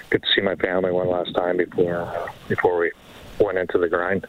get 0.09 0.21
to 0.21 0.27
see 0.35 0.41
my 0.41 0.55
family 0.55 0.91
one 0.91 1.07
last 1.07 1.33
time 1.35 1.57
before 1.57 2.29
before 2.49 2.77
we 2.77 2.91
went 3.39 3.57
into 3.57 3.77
the 3.77 3.87
grind. 3.87 4.25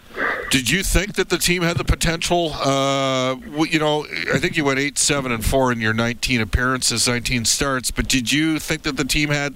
Did 0.51 0.71
you 0.71 0.83
think 0.83 1.15
that 1.15 1.29
the 1.29 1.39
team 1.39 1.63
had 1.63 1.77
the 1.77 1.85
potential? 1.85 2.53
Uh, 2.55 3.37
you 3.69 3.79
know, 3.79 4.07
I 4.33 4.39
think 4.39 4.57
you 4.57 4.65
went 4.65 4.79
eight, 4.79 4.99
seven, 4.99 5.33
and 5.33 5.45
four 5.45 5.73
in 5.73 5.81
your 5.81 5.95
19 5.95 6.41
appearances, 6.41 7.07
19 7.07 7.45
starts. 7.45 7.91
But 7.91 8.09
did 8.09 8.33
you 8.33 8.59
think 8.59 8.83
that 8.83 8.97
the 8.97 9.05
team 9.05 9.31
had 9.31 9.55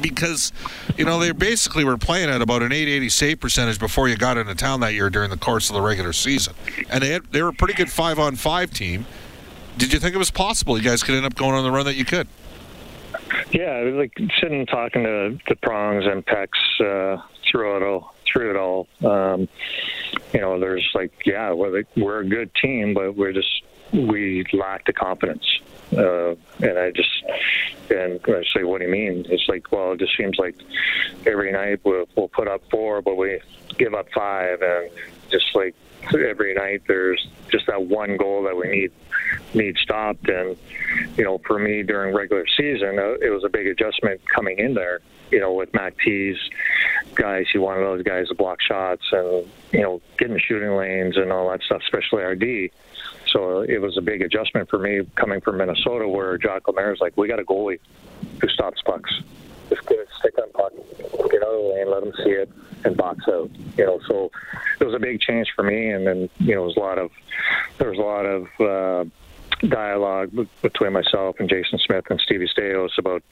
because 0.00 0.52
you 0.96 1.04
know 1.04 1.18
they 1.18 1.32
basically 1.32 1.84
were 1.84 1.98
playing 1.98 2.30
at 2.30 2.42
about 2.42 2.62
an 2.62 2.72
880 2.72 3.08
save 3.08 3.40
percentage 3.40 3.78
before 3.78 4.08
you 4.08 4.16
got 4.16 4.36
into 4.36 4.54
town 4.54 4.80
that 4.80 4.94
year 4.94 5.10
during 5.10 5.30
the 5.30 5.36
course 5.36 5.70
of 5.70 5.74
the 5.74 5.82
regular 5.82 6.12
season, 6.12 6.54
and 6.90 7.02
they 7.02 7.10
had, 7.10 7.24
they 7.32 7.42
were 7.42 7.48
a 7.48 7.54
pretty 7.54 7.74
good 7.74 7.90
five 7.90 8.18
on 8.18 8.36
five 8.36 8.70
team. 8.70 9.06
Did 9.78 9.92
you 9.92 9.98
think 9.98 10.14
it 10.14 10.18
was 10.18 10.30
possible 10.30 10.76
you 10.76 10.84
guys 10.84 11.02
could 11.02 11.14
end 11.14 11.24
up 11.24 11.34
going 11.34 11.54
on 11.54 11.64
the 11.64 11.70
run 11.70 11.86
that 11.86 11.94
you 11.94 12.04
could? 12.04 12.28
Yeah, 13.50 13.90
like 13.94 14.12
sitting 14.40 14.66
talking 14.66 15.04
to 15.04 15.38
the 15.48 15.56
prongs 15.56 16.04
and 16.06 16.24
Pex 16.24 16.48
uh, 16.80 17.22
through 17.50 17.76
it 17.76 17.82
all 17.82 18.14
through 18.32 18.50
it 18.50 18.56
all. 18.56 18.88
Um, 19.04 19.48
you 20.32 20.40
know, 20.40 20.58
there's 20.58 20.88
like, 20.94 21.12
yeah, 21.24 21.52
we're, 21.52 21.84
we're 21.96 22.20
a 22.20 22.28
good 22.28 22.54
team, 22.54 22.94
but 22.94 23.16
we're 23.16 23.32
just 23.32 23.62
we 23.92 24.44
lack 24.52 24.86
the 24.86 24.92
confidence. 24.92 25.44
Uh, 25.96 26.30
and 26.60 26.78
I 26.78 26.90
just 26.90 27.10
and 27.90 28.18
I 28.26 28.42
say, 28.54 28.64
what 28.64 28.78
do 28.78 28.86
you 28.86 28.90
mean? 28.90 29.26
It's 29.28 29.46
like, 29.48 29.70
well, 29.70 29.92
it 29.92 29.98
just 29.98 30.16
seems 30.16 30.38
like 30.38 30.56
every 31.26 31.52
night 31.52 31.80
we'll, 31.84 32.06
we'll 32.16 32.28
put 32.28 32.48
up 32.48 32.62
four, 32.70 33.02
but 33.02 33.16
we 33.16 33.40
give 33.76 33.92
up 33.94 34.06
five, 34.14 34.62
and 34.62 34.90
just 35.30 35.54
like 35.54 35.74
every 36.14 36.54
night 36.54 36.82
there's 36.88 37.26
just 37.50 37.66
that 37.66 37.82
one 37.82 38.16
goal 38.16 38.42
that 38.44 38.56
we 38.56 38.68
need 38.68 38.92
need 39.52 39.76
stopped. 39.76 40.28
And 40.28 40.56
you 41.18 41.24
know, 41.24 41.38
for 41.46 41.58
me 41.58 41.82
during 41.82 42.14
regular 42.14 42.46
season, 42.56 42.98
uh, 42.98 43.14
it 43.20 43.30
was 43.30 43.44
a 43.44 43.50
big 43.50 43.66
adjustment 43.66 44.20
coming 44.34 44.58
in 44.58 44.72
there. 44.74 45.00
You 45.32 45.40
know, 45.40 45.52
with 45.52 45.74
Mac 45.74 45.94
T's 45.98 46.36
guys, 47.14 47.46
you 47.54 47.60
wanted 47.60 47.80
those 47.80 48.02
guys 48.02 48.28
to 48.28 48.34
block 48.34 48.60
shots 48.60 49.02
and 49.10 49.46
you 49.72 49.80
know 49.80 50.00
getting 50.18 50.34
the 50.34 50.40
shooting 50.40 50.76
lanes 50.76 51.16
and 51.16 51.32
all 51.32 51.50
that 51.50 51.62
stuff, 51.62 51.82
especially 51.82 52.22
our 52.22 52.34
D. 52.34 52.70
So 53.32 53.60
it 53.60 53.80
was 53.80 53.96
a 53.96 54.02
big 54.02 54.22
adjustment 54.22 54.68
for 54.68 54.78
me 54.78 55.00
coming 55.14 55.40
from 55.40 55.56
Minnesota, 55.56 56.06
where 56.06 56.38
Jacques 56.38 56.68
Lemaire 56.68 56.92
is 56.92 57.00
like, 57.00 57.16
we 57.16 57.28
got 57.28 57.40
a 57.40 57.44
goalie 57.44 57.80
who 58.40 58.48
stops 58.48 58.82
pucks. 58.82 59.10
Just 59.70 59.86
get 59.86 60.00
it, 60.00 60.08
stick 60.18 60.34
on 60.38 60.50
puck, 60.52 60.72
get 61.30 61.42
out 61.42 61.48
of 61.48 61.62
the 61.62 61.72
lane, 61.74 61.90
let 61.90 62.04
them 62.04 62.12
see 62.22 62.30
it, 62.30 62.50
and 62.84 62.94
box 62.94 63.24
out. 63.28 63.50
You 63.78 63.86
know, 63.86 64.00
so 64.06 64.30
it 64.80 64.84
was 64.84 64.94
a 64.94 64.98
big 64.98 65.20
change 65.20 65.50
for 65.56 65.62
me. 65.62 65.90
And 65.90 66.06
then 66.06 66.28
you 66.40 66.54
know, 66.54 66.64
it 66.64 66.66
was 66.66 66.76
a 66.76 66.80
lot 66.80 66.98
of 66.98 67.10
there 67.78 67.90
was 67.90 67.98
a 67.98 68.02
lot 68.02 68.26
of 68.26 68.60
uh, 68.60 69.66
dialogue 69.66 70.30
between 70.60 70.92
myself 70.92 71.36
and 71.38 71.48
Jason 71.48 71.78
Smith 71.78 72.04
and 72.10 72.20
Stevie 72.20 72.48
Staios 72.54 72.98
about 72.98 73.22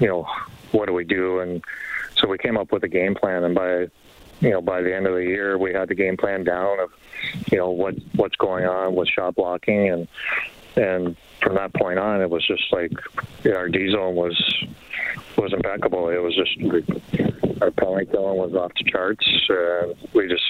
you 0.00 0.08
know 0.08 0.26
what 0.72 0.86
do 0.86 0.92
we 0.92 1.04
do, 1.04 1.40
and 1.40 1.62
so 2.16 2.28
we 2.28 2.38
came 2.38 2.56
up 2.56 2.72
with 2.72 2.82
a 2.82 2.88
game 2.88 3.14
plan. 3.14 3.44
And 3.44 3.54
by 3.54 3.88
you 4.40 4.50
know 4.50 4.60
by 4.60 4.82
the 4.82 4.94
end 4.94 5.06
of 5.06 5.14
the 5.14 5.24
year, 5.24 5.58
we 5.58 5.72
had 5.72 5.88
the 5.88 5.94
game 5.94 6.16
plan 6.16 6.44
down 6.44 6.80
of 6.80 6.90
you 7.52 7.58
know 7.58 7.70
what 7.70 7.94
what's 8.16 8.36
going 8.36 8.64
on 8.64 8.94
with 8.94 9.08
shot 9.08 9.34
blocking 9.36 9.88
and 9.88 10.08
and 10.76 11.16
from 11.42 11.54
that 11.54 11.74
point 11.74 11.98
on, 11.98 12.20
it 12.20 12.30
was 12.30 12.46
just 12.46 12.72
like 12.72 12.92
yeah, 13.44 13.54
our 13.54 13.68
D 13.68 13.90
zone 13.90 14.14
was 14.14 14.64
was 15.36 15.52
impeccable. 15.52 16.08
It 16.08 16.18
was 16.18 16.34
just 16.34 16.56
our 17.62 17.70
penalty 17.70 18.06
killing 18.06 18.38
was 18.38 18.54
off 18.54 18.72
the 18.74 18.90
charts. 18.90 19.26
Uh, 19.48 19.94
we 20.12 20.28
just 20.28 20.44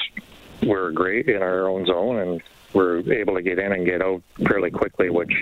were 0.63 0.91
great 0.93 1.29
in 1.29 1.43
our 1.43 1.69
own 1.69 1.87
zone 1.87 2.19
and 2.19 2.43
we're 2.73 2.99
able 3.13 3.35
to 3.35 3.43
get 3.43 3.59
in 3.59 3.73
and 3.73 3.85
get 3.85 4.03
out 4.03 4.23
fairly 4.47 4.71
quickly, 4.71 5.11
which 5.11 5.33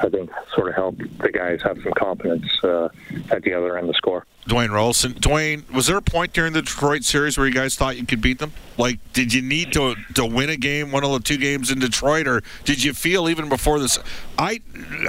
I 0.00 0.08
think 0.08 0.30
sort 0.54 0.68
of 0.68 0.74
helped 0.74 1.18
the 1.18 1.30
guys 1.30 1.60
have 1.62 1.82
some 1.82 1.92
confidence 1.92 2.46
uh, 2.62 2.88
at 3.30 3.42
the 3.42 3.54
other 3.54 3.76
end 3.76 3.88
of 3.88 3.94
the 3.94 3.96
score. 3.96 4.24
Dwayne 4.48 4.70
Roloson. 4.70 5.14
Dwayne, 5.14 5.70
was 5.70 5.86
there 5.86 5.96
a 5.96 6.02
point 6.02 6.32
during 6.32 6.52
the 6.54 6.62
Detroit 6.62 7.04
series 7.04 7.36
where 7.36 7.46
you 7.46 7.52
guys 7.52 7.76
thought 7.76 7.96
you 7.96 8.06
could 8.06 8.20
beat 8.20 8.38
them? 8.38 8.52
Like, 8.78 9.00
did 9.12 9.34
you 9.34 9.42
need 9.42 9.72
to 9.72 9.96
to 10.14 10.24
win 10.24 10.48
a 10.48 10.56
game, 10.56 10.92
one 10.92 11.04
of 11.04 11.10
the 11.10 11.18
two 11.18 11.36
games 11.36 11.70
in 11.70 11.80
Detroit, 11.80 12.28
or 12.28 12.42
did 12.64 12.82
you 12.82 12.94
feel 12.94 13.28
even 13.28 13.48
before 13.48 13.80
this? 13.80 13.98
I 14.38 14.60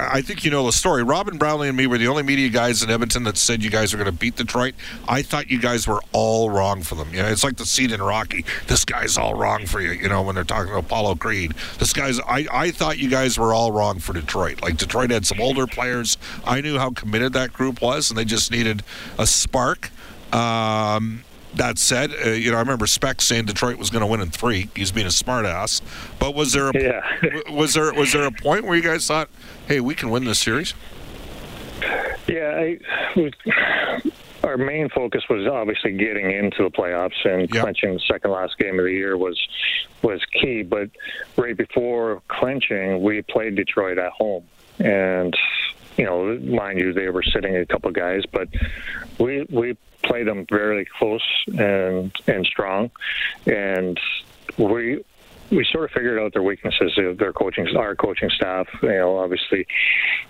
I 0.01 0.22
think 0.22 0.43
you 0.43 0.50
know 0.50 0.65
the 0.65 0.72
story. 0.72 1.03
Robin 1.03 1.38
Brownlee 1.38 1.67
and 1.67 1.77
me 1.77 1.86
were 1.86 2.00
the 2.00 2.08
only 2.08 2.24
media 2.24 2.50
guys 2.50 2.81
in 2.81 2.89
Edmonton 2.89 3.24
that 3.25 3.38
said 3.38 3.63
you 3.63 3.69
guys 3.69 3.93
were 3.93 3.98
going 4.03 4.12
to 4.12 4.19
beat 4.19 4.36
Detroit. 4.36 4.74
I 5.08 5.22
thought 5.22 5.51
you 5.51 5.60
guys 5.60 5.88
were 5.88 6.01
all 6.12 6.50
wrong 6.50 6.81
for 6.81 6.96
them. 6.96 7.13
You 7.13 7.22
know, 7.22 7.29
it's 7.29 7.43
like 7.43 7.58
the 7.58 7.65
scene 7.65 7.91
in 7.91 8.01
Rocky. 8.01 8.43
This 8.65 8.84
guy's 8.84 9.17
all 9.17 9.36
wrong 9.36 9.67
for 9.67 9.79
you. 9.79 9.91
You 9.91 10.10
know, 10.10 10.24
when 10.24 10.34
they're 10.34 10.43
talking 10.43 10.72
to 10.72 10.79
Apollo 10.79 11.15
Creed. 11.15 11.53
This 11.77 11.93
guy's. 11.93 12.19
I 12.22 12.48
I 12.51 12.72
thought 12.72 12.98
you 12.98 13.10
guys 13.10 13.38
were 13.38 13.53
all 13.53 13.72
wrong 13.72 14.00
for 14.00 14.13
Detroit. 14.13 14.63
Like 14.63 14.77
Detroit 14.77 15.12
had 15.12 15.27
some 15.27 15.39
older 15.39 15.67
players. 15.67 16.17
I 16.43 16.60
knew 16.62 16.79
how 16.79 16.89
committed 16.89 17.34
that 17.34 17.53
group 17.53 17.84
was, 17.84 18.10
and 18.10 18.17
they 18.17 18.25
just 18.25 18.50
needed 18.50 18.81
a 19.19 19.27
spark. 19.30 19.90
Um, 20.34 21.24
that 21.56 21.80
said, 21.80 22.12
uh, 22.26 22.30
you 22.30 22.52
know, 22.52 22.58
I 22.58 22.60
remember 22.60 22.86
Speck 22.86 23.22
saying 23.22 23.46
Detroit 23.46 23.78
was 23.78 23.90
going 23.90 24.02
to 24.02 24.08
win 24.08 24.22
in 24.22 24.30
three. 24.30 24.70
He's 24.76 24.92
being 24.92 25.08
a 25.08 25.10
smartass. 25.10 25.82
But 26.20 26.36
was 26.36 26.54
there 26.54 26.70
a, 26.70 26.72
Yeah. 26.80 27.02
was 27.52 27.74
there 27.74 27.92
was 27.94 28.14
there 28.14 28.26
a 28.26 28.32
point 28.32 28.66
where 28.66 28.76
you 28.76 28.84
guys 28.84 29.08
thought, 29.08 29.30
hey, 29.68 29.80
we 29.80 29.96
can 29.96 30.12
win 30.12 30.26
this 30.26 30.40
series? 30.40 30.76
Yeah, 32.28 32.76
I, 33.18 33.32
our 34.44 34.58
main 34.58 34.90
focus 34.90 35.24
was 35.30 35.48
obviously 35.48 35.94
getting 35.94 36.30
into 36.32 36.64
the 36.64 36.70
playoffs 36.70 37.26
and 37.26 37.50
Yep. 37.54 37.64
clinching 37.64 37.94
the 37.96 38.00
second 38.02 38.32
last 38.32 38.58
game 38.60 38.78
of 38.78 38.86
the 38.86 38.92
year 38.92 39.18
was 39.18 39.40
was 40.04 40.22
key. 40.40 40.62
But 40.62 40.90
right 41.36 41.58
before 41.58 42.22
clinching, 42.28 43.02
we 43.02 43.24
played 43.24 43.56
Detroit 43.56 43.98
at 43.98 44.12
home, 44.12 44.44
and 44.78 45.36
you 46.00 46.06
know, 46.06 46.38
mind 46.39 46.79
you, 46.79 46.94
they 46.94 47.10
were 47.10 47.24
sitting 47.24 47.58
a 47.58 47.65
couple 47.65 47.91
guys, 47.91 48.24
but 48.32 48.48
we 49.20 49.46
we 49.50 49.75
played 50.01 50.27
them 50.27 50.46
very 50.50 50.86
close 50.86 51.25
and 51.48 52.15
and 52.25 52.46
strong, 52.46 52.89
and 53.46 54.00
we 54.58 55.03
we 55.51 55.65
sort 55.65 55.84
of 55.84 55.91
figured 55.91 56.18
out 56.18 56.32
their 56.32 56.41
weaknesses 56.41 56.94
their 57.18 57.34
coaching, 57.34 57.75
our 57.75 57.96
coaching 57.96 58.29
staff. 58.29 58.70
You 58.82 58.89
know, 58.89 59.18
obviously 59.18 59.68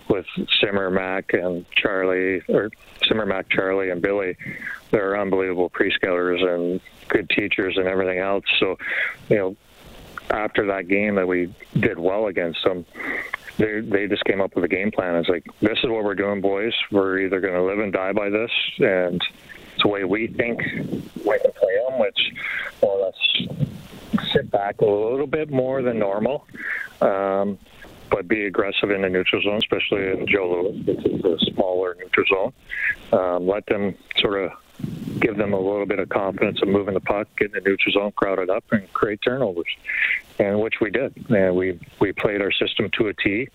with 0.08 0.26
Simmer, 0.60 0.90
Mac, 0.90 1.34
and 1.34 1.70
Charlie, 1.70 2.42
or 2.50 2.72
Simmer, 3.08 3.28
Mac, 3.28 3.48
Charlie, 3.50 3.92
and 3.92 4.02
Billy, 4.02 4.38
they're 4.90 5.22
unbelievable 5.22 5.70
pre-scouts 5.70 6.42
and 6.42 6.82
good 7.10 7.30
teachers 7.30 7.78
and 7.78 7.88
everything 7.88 8.18
else. 8.18 8.46
So, 8.60 8.80
you 9.30 9.38
know, 9.38 9.56
after 10.32 10.66
that 10.68 10.88
game 10.88 11.14
that 11.16 11.28
we 11.28 11.54
did 11.80 12.00
well 12.00 12.26
against 12.26 12.64
them, 12.64 12.86
they 13.60 13.82
they 13.82 14.08
just 14.08 14.24
came 14.24 14.42
up 14.42 14.56
with 14.56 14.64
a 14.64 14.68
game 14.68 14.90
plan. 14.90 15.16
It's 15.16 15.30
like 15.30 15.46
this 15.62 15.78
is 15.84 15.90
what 15.90 16.04
we're 16.04 16.16
doing, 16.16 16.42
boys. 16.42 16.74
We're 16.92 17.20
either 17.20 17.40
going 17.42 17.54
to 17.54 17.64
live 17.64 17.80
and 17.80 17.94
die 17.94 18.14
by 18.14 18.30
this, 18.30 18.52
and 18.80 19.22
it's 19.74 19.84
the 19.84 19.90
way 19.90 20.06
we 20.06 20.28
think 20.28 20.60
we 20.64 21.40
can 21.40 21.52
play 21.52 21.76
them. 21.88 22.00
Which, 22.00 22.32
well, 22.82 23.02
let's 23.04 24.32
sit 24.32 24.50
back 24.50 24.82
a 24.82 24.86
little 24.86 25.28
bit 25.28 25.52
more 25.52 25.82
than 25.82 26.00
normal, 26.00 26.48
um, 27.02 27.60
but 28.10 28.28
be 28.28 28.46
aggressive 28.46 28.92
in 28.92 29.02
the 29.02 29.10
neutral 29.10 29.42
zone, 29.42 29.58
especially 29.58 30.10
in 30.10 30.26
Joe 30.26 30.64
Louis, 30.64 30.82
which 30.84 31.06
is 31.06 31.26
a 31.26 31.38
smaller 31.52 31.96
neutral 32.00 32.26
zone. 33.12 33.20
Um, 33.20 33.48
let 33.48 33.66
them 33.66 33.94
sort 34.18 34.42
of 34.42 34.52
give 35.20 35.38
them 35.38 35.54
a 35.54 35.60
little 35.60 35.86
bit 35.86 36.00
of 36.00 36.10
confidence 36.10 36.62
of 36.62 36.68
moving 36.68 36.94
the 36.94 37.00
puck, 37.00 37.28
getting 37.38 37.54
the 37.54 37.62
neutral 37.62 37.94
zone 37.94 38.12
crowded 38.14 38.50
up, 38.50 38.64
and 38.72 38.92
create 38.94 39.22
turnovers, 39.22 39.68
and 40.38 40.60
which 40.60 40.76
we 40.82 40.90
did. 40.90 41.14
And 41.30 41.56
we 41.56 41.80
we 42.00 42.14
played 42.14 42.42
our 42.42 42.52
system 42.52 42.90
to 42.98 43.08
a 43.08 43.14
T, 43.14 43.48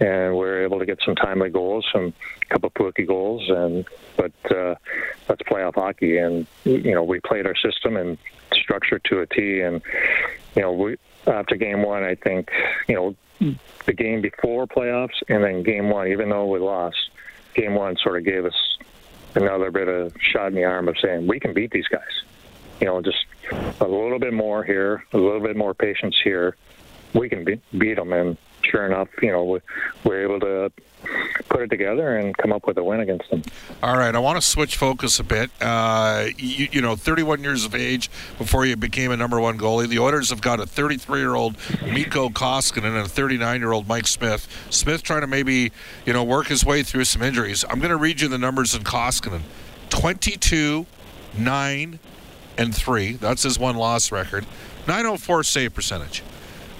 and 0.00 0.32
we 0.32 0.38
were 0.38 0.62
able 0.62 0.78
to 0.78 0.86
get 0.86 0.98
some 1.04 1.14
timely 1.14 1.50
goals, 1.50 1.86
some 1.92 2.12
couple 2.48 2.68
of 2.68 2.72
fluky 2.74 3.04
goals, 3.04 3.42
and 3.48 3.84
but 4.16 4.32
uh, 4.50 4.74
that's 5.26 5.42
playoff 5.42 5.74
hockey, 5.74 6.18
and 6.18 6.46
you 6.64 6.94
know 6.94 7.04
we 7.04 7.20
played 7.20 7.46
our 7.46 7.56
system 7.56 7.96
and 7.96 8.18
structure 8.52 8.98
to 8.98 9.20
a 9.20 9.26
T, 9.26 9.60
and 9.60 9.82
you 10.56 10.62
know 10.62 10.72
we 10.72 10.96
after 11.26 11.56
game 11.56 11.82
one, 11.82 12.04
I 12.04 12.14
think 12.14 12.50
you 12.88 12.94
know 12.94 13.16
the 13.86 13.92
game 13.92 14.22
before 14.22 14.66
playoffs, 14.66 15.22
and 15.28 15.44
then 15.44 15.62
game 15.62 15.90
one, 15.90 16.08
even 16.08 16.30
though 16.30 16.46
we 16.46 16.58
lost, 16.58 17.10
game 17.54 17.74
one 17.74 17.96
sort 17.96 18.18
of 18.18 18.24
gave 18.24 18.44
us 18.44 18.54
another 19.36 19.70
bit 19.70 19.88
of 19.88 20.14
shot 20.20 20.48
in 20.48 20.54
the 20.54 20.64
arm 20.64 20.88
of 20.88 20.96
saying 20.98 21.26
we 21.26 21.40
can 21.40 21.52
beat 21.52 21.70
these 21.70 21.88
guys. 21.88 22.22
You 22.80 22.86
know, 22.86 23.02
just 23.02 23.24
a 23.80 23.86
little 23.86 24.18
bit 24.18 24.32
more 24.32 24.64
here, 24.64 25.04
a 25.12 25.18
little 25.18 25.40
bit 25.40 25.56
more 25.56 25.74
patience 25.74 26.16
here. 26.22 26.56
We 27.12 27.28
can 27.28 27.44
be, 27.44 27.60
beat 27.76 27.94
them, 27.94 28.12
and 28.12 28.36
sure 28.64 28.86
enough, 28.86 29.08
you 29.22 29.30
know, 29.30 29.44
we, 29.44 29.60
we're 30.04 30.22
able 30.22 30.40
to 30.40 30.72
put 31.48 31.62
it 31.62 31.68
together 31.68 32.16
and 32.16 32.36
come 32.36 32.52
up 32.52 32.66
with 32.66 32.76
a 32.78 32.82
win 32.82 33.00
against 33.00 33.30
them. 33.30 33.42
All 33.82 33.96
right, 33.96 34.14
I 34.14 34.18
want 34.18 34.36
to 34.36 34.42
switch 34.42 34.76
focus 34.76 35.20
a 35.20 35.24
bit. 35.24 35.50
Uh, 35.60 36.26
you, 36.36 36.68
you 36.72 36.80
know, 36.80 36.96
31 36.96 37.42
years 37.42 37.64
of 37.64 37.74
age 37.74 38.10
before 38.38 38.64
you 38.64 38.76
became 38.76 39.10
a 39.10 39.16
number 39.16 39.40
one 39.40 39.58
goalie. 39.58 39.88
The 39.88 39.98
Oilers 39.98 40.30
have 40.30 40.40
got 40.40 40.60
a 40.60 40.64
33-year-old 40.64 41.56
Mikko 41.84 42.30
Koskinen 42.30 42.84
and 42.84 42.96
a 42.96 43.02
39-year-old 43.04 43.86
Mike 43.86 44.06
Smith. 44.06 44.48
Smith 44.70 45.02
trying 45.02 45.20
to 45.20 45.26
maybe, 45.26 45.72
you 46.06 46.12
know, 46.12 46.24
work 46.24 46.46
his 46.46 46.64
way 46.64 46.82
through 46.82 47.04
some 47.04 47.22
injuries. 47.22 47.64
I'm 47.68 47.78
going 47.78 47.90
to 47.90 47.96
read 47.96 48.20
you 48.20 48.28
the 48.28 48.38
numbers 48.38 48.74
in 48.74 48.82
Koskinen: 48.82 49.42
22, 49.90 50.86
9, 51.36 51.98
and 52.58 52.74
3. 52.74 53.12
That's 53.14 53.42
his 53.42 53.58
one-loss 53.58 54.10
record. 54.10 54.46
904 54.86 55.44
save 55.44 55.74
percentage. 55.74 56.22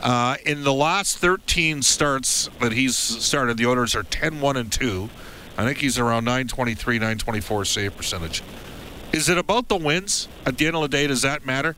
Uh, 0.04 0.36
in 0.44 0.64
the 0.64 0.72
last 0.72 1.16
13 1.16 1.80
starts 1.80 2.50
that 2.60 2.72
he's 2.72 2.94
started, 2.94 3.56
the 3.56 3.64
Oilers 3.64 3.96
are 3.96 4.02
10 4.02 4.42
1 4.42 4.56
and 4.58 4.70
2. 4.70 5.08
I 5.56 5.64
think 5.64 5.78
he's 5.78 5.98
around 5.98 6.26
923, 6.26 6.96
924 6.96 7.64
save 7.64 7.96
percentage. 7.96 8.42
Is 9.12 9.30
it 9.30 9.38
about 9.38 9.68
the 9.68 9.76
wins? 9.76 10.28
At 10.44 10.58
the 10.58 10.66
end 10.66 10.76
of 10.76 10.82
the 10.82 10.88
day, 10.88 11.06
does 11.06 11.22
that 11.22 11.46
matter? 11.46 11.74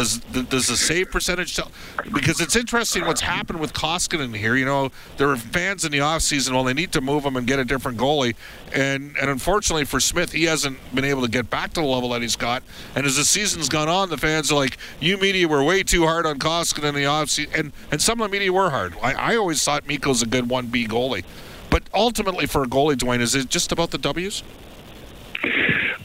Does 0.00 0.66
the 0.66 0.76
save 0.76 1.10
percentage 1.10 1.56
tell? 1.56 1.70
Because 2.12 2.40
it's 2.40 2.56
interesting 2.56 3.06
what's 3.06 3.20
happened 3.20 3.60
with 3.60 3.72
Koskinen 3.72 4.34
here. 4.36 4.56
You 4.56 4.64
know, 4.64 4.90
there 5.16 5.28
are 5.28 5.36
fans 5.36 5.84
in 5.84 5.92
the 5.92 5.98
offseason, 5.98 6.52
well, 6.52 6.64
they 6.64 6.74
need 6.74 6.92
to 6.92 7.00
move 7.00 7.24
him 7.24 7.36
and 7.36 7.46
get 7.46 7.58
a 7.58 7.64
different 7.64 7.98
goalie. 7.98 8.34
And 8.74 9.16
and 9.20 9.30
unfortunately 9.30 9.84
for 9.84 10.00
Smith, 10.00 10.32
he 10.32 10.44
hasn't 10.44 10.78
been 10.94 11.04
able 11.04 11.22
to 11.22 11.28
get 11.28 11.50
back 11.50 11.72
to 11.74 11.80
the 11.80 11.86
level 11.86 12.10
that 12.10 12.22
he's 12.22 12.36
got. 12.36 12.62
And 12.94 13.06
as 13.06 13.16
the 13.16 13.24
season's 13.24 13.68
gone 13.68 13.88
on, 13.88 14.10
the 14.10 14.18
fans 14.18 14.50
are 14.52 14.56
like, 14.56 14.78
you 15.00 15.18
media 15.18 15.48
were 15.48 15.62
way 15.62 15.82
too 15.82 16.06
hard 16.06 16.26
on 16.26 16.38
Koskinen 16.38 16.90
in 16.90 16.94
the 16.94 17.04
offseason. 17.04 17.58
And, 17.58 17.72
and 17.90 18.00
some 18.00 18.20
of 18.20 18.30
the 18.30 18.32
media 18.32 18.52
were 18.52 18.70
hard. 18.70 18.94
I, 19.02 19.12
I 19.12 19.36
always 19.36 19.62
thought 19.62 19.86
Mikko's 19.86 20.22
a 20.22 20.26
good 20.26 20.44
1B 20.44 20.88
goalie. 20.88 21.24
But 21.70 21.84
ultimately, 21.94 22.46
for 22.46 22.64
a 22.64 22.66
goalie, 22.66 22.96
Dwayne, 22.96 23.20
is 23.20 23.34
it 23.34 23.48
just 23.48 23.70
about 23.70 23.92
the 23.92 23.98
W's? 23.98 24.42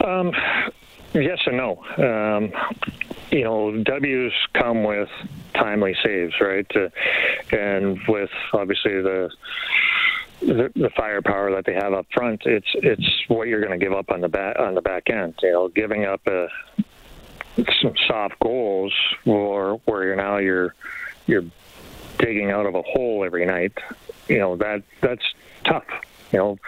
Um, 0.03 0.31
yes 1.13 1.39
and 1.47 1.57
no. 1.57 1.83
Um, 1.97 2.53
you 3.31 3.43
know, 3.43 3.83
W's 3.83 4.33
come 4.53 4.83
with 4.83 5.09
timely 5.53 5.95
saves, 6.03 6.33
right? 6.39 6.69
Uh, 6.75 6.89
and 7.51 7.99
with 8.07 8.29
obviously 8.53 9.01
the 9.01 9.29
the, 10.41 10.71
the 10.75 10.89
firepower 10.95 11.51
that 11.51 11.65
they 11.65 11.73
have 11.73 11.93
up 11.93 12.07
front. 12.13 12.43
It's 12.45 12.67
it's 12.75 13.23
what 13.27 13.47
you're 13.47 13.61
going 13.61 13.77
to 13.77 13.83
give 13.83 13.93
up 13.93 14.11
on 14.11 14.21
the 14.21 14.29
back 14.29 14.59
on 14.59 14.75
the 14.75 14.81
back 14.81 15.09
end. 15.09 15.35
You 15.41 15.51
know, 15.51 15.67
giving 15.69 16.05
up 16.05 16.25
a, 16.27 16.47
some 17.81 17.93
soft 18.07 18.39
goals, 18.39 18.93
or 19.25 19.81
where 19.85 20.03
you're 20.03 20.15
now 20.15 20.37
you're 20.37 20.75
you're 21.25 21.45
digging 22.19 22.51
out 22.51 22.65
of 22.65 22.75
a 22.75 22.81
hole 22.81 23.23
every 23.25 23.45
night. 23.45 23.73
You 24.27 24.39
know 24.39 24.55
that 24.57 24.83
that's 25.01 25.23
tough. 25.63 25.85
You 26.31 26.39
know, 26.39 26.59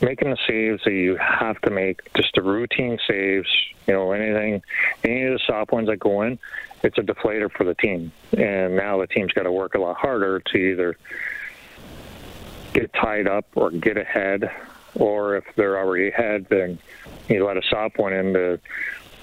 making 0.00 0.30
the 0.30 0.38
saves 0.46 0.84
that 0.84 0.92
you 0.92 1.16
have 1.16 1.60
to 1.62 1.70
make, 1.70 2.12
just 2.14 2.34
the 2.34 2.42
routine 2.42 2.98
saves. 3.08 3.48
You 3.86 3.94
know, 3.94 4.12
anything, 4.12 4.62
any 5.04 5.24
of 5.24 5.34
the 5.34 5.40
soft 5.46 5.72
ones 5.72 5.88
that 5.88 5.98
go 5.98 6.22
in, 6.22 6.38
it's 6.82 6.98
a 6.98 7.02
deflator 7.02 7.50
for 7.50 7.64
the 7.64 7.74
team. 7.74 8.12
And 8.36 8.76
now 8.76 8.98
the 8.98 9.06
team's 9.06 9.32
got 9.32 9.44
to 9.44 9.52
work 9.52 9.74
a 9.74 9.78
lot 9.78 9.96
harder 9.96 10.40
to 10.40 10.56
either 10.56 10.96
get 12.72 12.92
tied 12.92 13.26
up 13.26 13.46
or 13.54 13.70
get 13.70 13.96
ahead, 13.96 14.50
or 14.94 15.36
if 15.36 15.44
they're 15.56 15.78
already 15.78 16.08
ahead, 16.08 16.46
then 16.50 16.78
you 17.28 17.44
let 17.44 17.56
a 17.56 17.62
soft 17.70 17.98
one 17.98 18.12
in 18.12 18.34
to, 18.34 18.60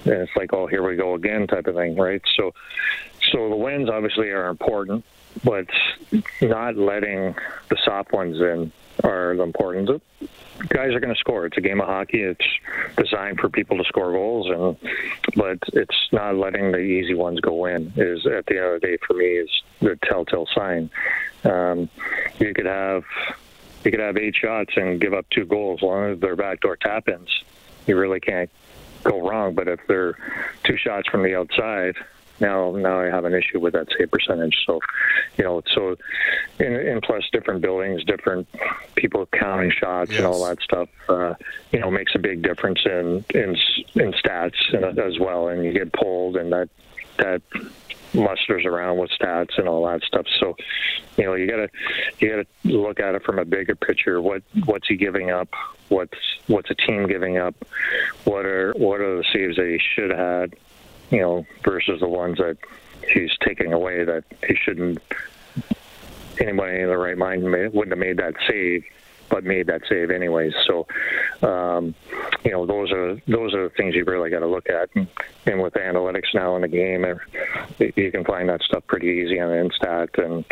and 0.06 0.14
it's 0.14 0.36
like, 0.36 0.54
oh, 0.54 0.66
here 0.68 0.88
we 0.88 0.96
go 0.96 1.14
again, 1.14 1.48
type 1.48 1.68
of 1.68 1.76
thing, 1.76 1.96
right? 1.96 2.22
So, 2.36 2.54
so 3.34 3.50
the 3.50 3.56
wins 3.56 3.90
obviously 3.90 4.30
are 4.30 4.48
important, 4.48 5.04
but 5.44 5.66
not 6.42 6.78
letting 6.78 7.36
the 7.70 7.78
soft 7.84 8.14
ones 8.14 8.40
in 8.40 8.72
are 9.04 9.36
the 9.36 9.42
important. 9.42 9.88
The 9.88 10.00
guys 10.68 10.94
are 10.94 11.00
going 11.00 11.14
to 11.14 11.20
score. 11.20 11.48
It's 11.48 11.58
a 11.58 11.62
game 11.62 11.82
of 11.82 11.88
hockey. 11.88 12.22
It's 12.22 12.46
designed 12.96 13.40
for 13.40 13.50
people 13.50 13.78
to 13.78 13.84
score 13.86 14.12
goals, 14.12 14.48
and 14.50 14.78
but 15.36 15.58
it's 15.74 15.98
not 16.12 16.36
letting 16.36 16.72
the 16.72 16.78
easy 16.78 17.16
ones 17.16 17.40
go 17.40 17.66
in. 17.66 17.92
Is 17.98 18.28
at 18.28 18.46
the 18.46 18.58
end 18.58 18.66
of 18.66 18.82
the 18.82 18.88
day 18.88 18.98
for 19.06 19.16
me 19.16 19.26
is 19.26 19.50
the 19.82 19.98
telltale 20.04 20.48
sign. 20.54 20.92
Um, 21.44 21.90
you 22.40 22.54
could 22.54 22.68
have 22.68 23.04
you 23.84 23.90
could 23.90 24.00
have 24.00 24.16
eight 24.16 24.36
shots 24.36 24.74
and 24.76 25.02
give 25.02 25.16
up 25.16 25.26
two 25.32 25.46
goals. 25.46 25.80
As 25.80 25.84
long 25.84 26.12
as 26.12 26.20
they're 26.20 26.36
backdoor 26.36 26.78
tap 26.78 27.10
ins, 27.10 27.30
you 27.88 27.98
really 27.98 28.20
can't 28.20 28.52
go 29.04 29.28
wrong. 29.28 29.56
But 29.56 29.68
if 29.68 29.80
they're 29.88 30.18
two 30.64 30.78
shots 30.78 31.08
from 31.10 31.24
the 31.24 31.36
outside, 31.36 31.96
now 32.44 32.72
now 32.72 33.00
I 33.00 33.06
have 33.06 33.26
an 33.26 33.34
issue 33.34 33.60
with 33.60 33.74
that 33.74 33.88
save 33.98 34.12
percentage. 34.12 34.56
So, 34.66 34.80
you 35.38 35.44
know, 35.44 35.62
so 35.74 35.96
and, 36.60 36.76
and 36.76 37.02
plus 37.02 37.24
different 37.32 37.62
buildings, 37.62 38.04
different 38.04 38.48
people 38.96 39.26
counting 39.34 39.72
shots 39.72 40.12
Yes. 40.12 40.20
and 40.20 40.28
all 40.28 40.44
that 40.46 40.62
stuff, 40.62 40.90
uh, 41.10 41.34
you 41.72 41.80
know, 41.80 41.90
makes 41.90 42.14
a 42.16 42.20
big 42.20 42.42
difference 42.44 42.82
in 42.86 43.26
in 43.34 43.50
in 43.96 44.12
stats 44.22 44.60
and, 44.74 45.00
as 45.00 45.18
well. 45.20 45.48
And 45.48 45.64
you 45.66 45.72
get 45.74 45.92
pulled, 45.94 46.36
and 46.38 46.52
that 46.52 46.70
that 47.18 47.42
musters 48.14 48.66
around 48.66 48.98
with 49.00 49.10
stats 49.12 49.58
and 49.58 49.68
all 49.68 49.86
that 49.88 50.04
stuff. 50.04 50.26
So, 50.40 50.56
you 51.18 51.26
know, 51.26 51.34
you 51.34 51.48
gotta 51.48 51.70
you 52.20 52.30
gotta 52.30 52.48
look 52.64 53.00
at 53.00 53.16
it 53.16 53.24
from 53.24 53.40
a 53.40 53.46
bigger 53.46 53.76
picture. 53.76 54.22
What 54.22 54.44
what's 54.66 54.88
he 54.88 54.96
giving 54.96 55.32
up? 55.32 55.50
What's 55.90 56.18
what's 56.48 56.70
a 56.70 56.76
team 56.76 57.08
giving 57.08 57.38
up? 57.38 57.56
What 58.26 58.46
are 58.46 58.74
what 58.74 59.00
are 59.02 59.18
the 59.18 59.26
saves 59.34 59.56
that 59.58 59.68
he 59.68 59.80
should 59.80 60.12
have 60.12 60.20
had? 60.20 60.56
You 61.14 61.22
know, 61.22 61.46
versus 61.64 62.00
the 62.00 62.08
ones 62.08 62.40
that 62.40 62.58
he's 63.08 63.32
taking 63.46 63.72
away 63.72 64.04
that 64.04 64.24
he 64.48 64.56
shouldn't. 64.56 65.00
Anybody 66.40 66.80
in 66.80 66.88
the 66.88 66.98
right 66.98 67.18
mind 67.18 67.44
may, 67.44 67.68
wouldn't 67.68 67.92
have 67.92 68.00
made 68.00 68.18
that 68.18 68.34
save, 68.48 68.84
but 69.30 69.44
made 69.44 69.68
that 69.68 69.84
save 69.88 70.10
anyways. 70.10 70.54
So, 70.66 70.88
um, 71.48 71.94
you 72.44 72.52
know, 72.52 72.66
those 72.66 72.92
are 72.92 73.22
those 73.28 73.54
are 73.54 73.70
the 73.70 73.74
things 73.78 73.94
you 73.94 74.06
really 74.06 74.32
got 74.32 74.40
to 74.40 74.48
look 74.48 74.68
at. 74.70 74.90
And, 74.96 75.08
and 75.46 75.62
with 75.62 75.76
analytics 75.76 76.34
now 76.34 76.56
in 76.56 76.64
the 76.64 76.68
game, 76.68 77.06
uh, 77.06 77.16
you 77.96 78.12
can 78.12 78.26
find 78.26 78.50
that 78.50 78.64
stuff 78.64 78.88
pretty 78.88 79.08
easy 79.08 79.40
on 79.40 79.50
Instat 79.50 80.18
and 80.18 80.44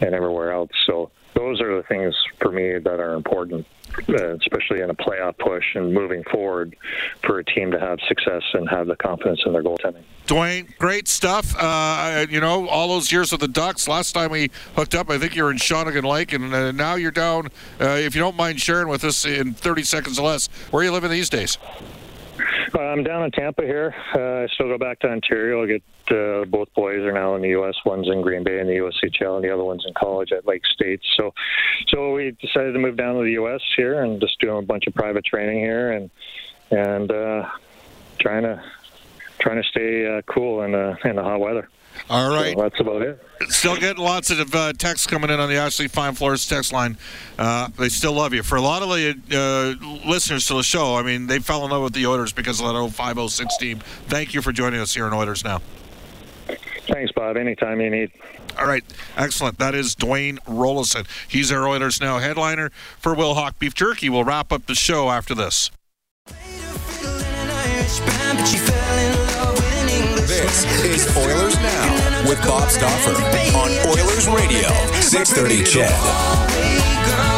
and 0.00 0.14
everywhere 0.16 0.50
else. 0.50 0.72
So 0.84 1.12
those 1.38 1.60
are 1.60 1.76
the 1.76 1.84
things 1.84 2.14
for 2.40 2.50
me 2.50 2.78
that 2.78 2.98
are 2.98 3.14
important, 3.14 3.64
uh, 4.08 4.34
especially 4.34 4.80
in 4.80 4.90
a 4.90 4.94
playoff 4.94 5.38
push 5.38 5.76
and 5.76 5.94
moving 5.94 6.24
forward 6.24 6.76
for 7.22 7.38
a 7.38 7.44
team 7.44 7.70
to 7.70 7.78
have 7.78 8.00
success 8.08 8.42
and 8.54 8.68
have 8.68 8.88
the 8.88 8.96
confidence 8.96 9.40
in 9.46 9.52
their 9.52 9.62
goaltending. 9.62 10.02
Dwayne, 10.26 10.76
great 10.78 11.06
stuff. 11.06 11.54
Uh, 11.56 12.26
you 12.28 12.40
know, 12.40 12.68
all 12.68 12.88
those 12.88 13.12
years 13.12 13.30
with 13.30 13.40
the 13.40 13.48
Ducks. 13.48 13.86
Last 13.86 14.12
time 14.12 14.32
we 14.32 14.50
hooked 14.74 14.96
up, 14.96 15.10
I 15.10 15.18
think 15.18 15.36
you 15.36 15.44
were 15.44 15.52
in 15.52 15.58
Shawnigan 15.58 16.04
Lake, 16.04 16.32
and 16.32 16.52
uh, 16.52 16.72
now 16.72 16.96
you're 16.96 17.12
down. 17.12 17.48
Uh, 17.80 17.90
if 17.90 18.16
you 18.16 18.20
don't 18.20 18.36
mind 18.36 18.60
sharing 18.60 18.88
with 18.88 19.04
us 19.04 19.24
in 19.24 19.54
30 19.54 19.84
seconds 19.84 20.18
or 20.18 20.26
less, 20.26 20.48
where 20.70 20.82
are 20.82 20.84
you 20.84 20.92
living 20.92 21.10
these 21.10 21.30
days? 21.30 21.56
Uh, 22.74 22.80
I'm 22.80 23.02
down 23.02 23.24
in 23.24 23.30
Tampa 23.30 23.62
here. 23.62 23.94
Uh, 24.14 24.44
I 24.44 24.46
still 24.48 24.68
go 24.68 24.78
back 24.78 25.00
to 25.00 25.08
Ontario. 25.08 25.62
I 25.62 25.66
get 25.66 25.82
uh, 26.10 26.44
both 26.44 26.72
boys 26.74 27.00
are 27.00 27.12
now 27.12 27.34
in 27.34 27.42
the 27.42 27.48
U.S. 27.50 27.74
One's 27.84 28.08
in 28.08 28.20
Green 28.22 28.44
Bay 28.44 28.60
in 28.60 28.66
the 28.66 28.74
USCHL, 28.74 29.36
and 29.36 29.44
the 29.44 29.50
other 29.52 29.64
one's 29.64 29.84
in 29.86 29.94
college 29.94 30.32
at 30.32 30.46
Lake 30.46 30.66
State. 30.66 31.00
So, 31.16 31.32
so 31.88 32.12
we 32.12 32.32
decided 32.32 32.72
to 32.72 32.78
move 32.78 32.96
down 32.96 33.14
to 33.16 33.22
the 33.22 33.32
U.S. 33.32 33.60
here 33.76 34.02
and 34.02 34.20
just 34.20 34.38
doing 34.40 34.58
a 34.58 34.62
bunch 34.62 34.86
of 34.86 34.94
private 34.94 35.24
training 35.24 35.60
here 35.60 35.92
and 35.92 36.10
and 36.70 37.10
uh, 37.10 37.48
trying 38.18 38.42
to 38.42 38.62
trying 39.38 39.62
to 39.62 39.68
stay 39.68 40.06
uh, 40.06 40.22
cool 40.22 40.62
in 40.62 40.72
the 40.72 40.96
in 41.04 41.16
the 41.16 41.22
hot 41.22 41.40
weather. 41.40 41.68
All 42.10 42.30
right. 42.30 42.54
So 42.54 42.62
that's 42.62 42.80
about 42.80 43.02
it. 43.02 43.22
Still 43.48 43.76
getting 43.76 44.02
lots 44.02 44.30
of 44.30 44.54
uh, 44.54 44.72
texts 44.72 45.06
coming 45.06 45.30
in 45.30 45.38
on 45.38 45.48
the 45.48 45.56
Ashley 45.56 45.88
Fine 45.88 46.14
Floors 46.14 46.46
text 46.48 46.72
line. 46.72 46.96
Uh, 47.38 47.68
they 47.78 47.88
still 47.88 48.12
love 48.12 48.34
you. 48.34 48.42
For 48.42 48.56
a 48.56 48.60
lot 48.60 48.82
of 48.82 48.88
the 48.88 49.16
uh, 49.32 50.08
listeners 50.08 50.46
to 50.48 50.54
the 50.54 50.62
show, 50.62 50.96
I 50.96 51.02
mean, 51.02 51.26
they 51.26 51.38
fell 51.38 51.64
in 51.64 51.70
love 51.70 51.82
with 51.82 51.92
the 51.92 52.06
Oilers 52.06 52.32
because 52.32 52.60
of 52.60 52.66
that 52.66 52.90
05 52.90 53.30
06 53.30 53.56
team. 53.58 53.78
Thank 54.06 54.34
you 54.34 54.42
for 54.42 54.52
joining 54.52 54.80
us 54.80 54.94
here 54.94 55.06
in 55.06 55.12
Oilers 55.12 55.44
Now. 55.44 55.60
Thanks, 56.88 57.12
Bob. 57.12 57.36
Anytime 57.36 57.80
you 57.80 57.90
need. 57.90 58.10
All 58.58 58.66
right, 58.66 58.82
excellent. 59.16 59.58
That 59.58 59.74
is 59.74 59.94
Dwayne 59.94 60.38
Roloson. 60.40 61.06
He's 61.28 61.52
our 61.52 61.68
Oilers 61.68 62.00
Now 62.00 62.18
headliner 62.18 62.70
for 62.98 63.14
Wilhauk 63.14 63.58
Beef 63.58 63.74
Jerky. 63.74 64.08
We'll 64.08 64.24
wrap 64.24 64.52
up 64.52 64.66
the 64.66 64.74
show 64.74 65.10
after 65.10 65.34
this. 65.34 65.70
This 70.38 70.64
is 70.84 71.16
Oilers 71.16 71.56
Now 71.56 72.28
with 72.28 72.40
Bob 72.42 72.70
Stauffer 72.70 73.10
on 73.56 73.72
Oilers 73.88 74.28
Radio, 74.28 74.68
630 75.00 75.64
CHED. 75.64 77.37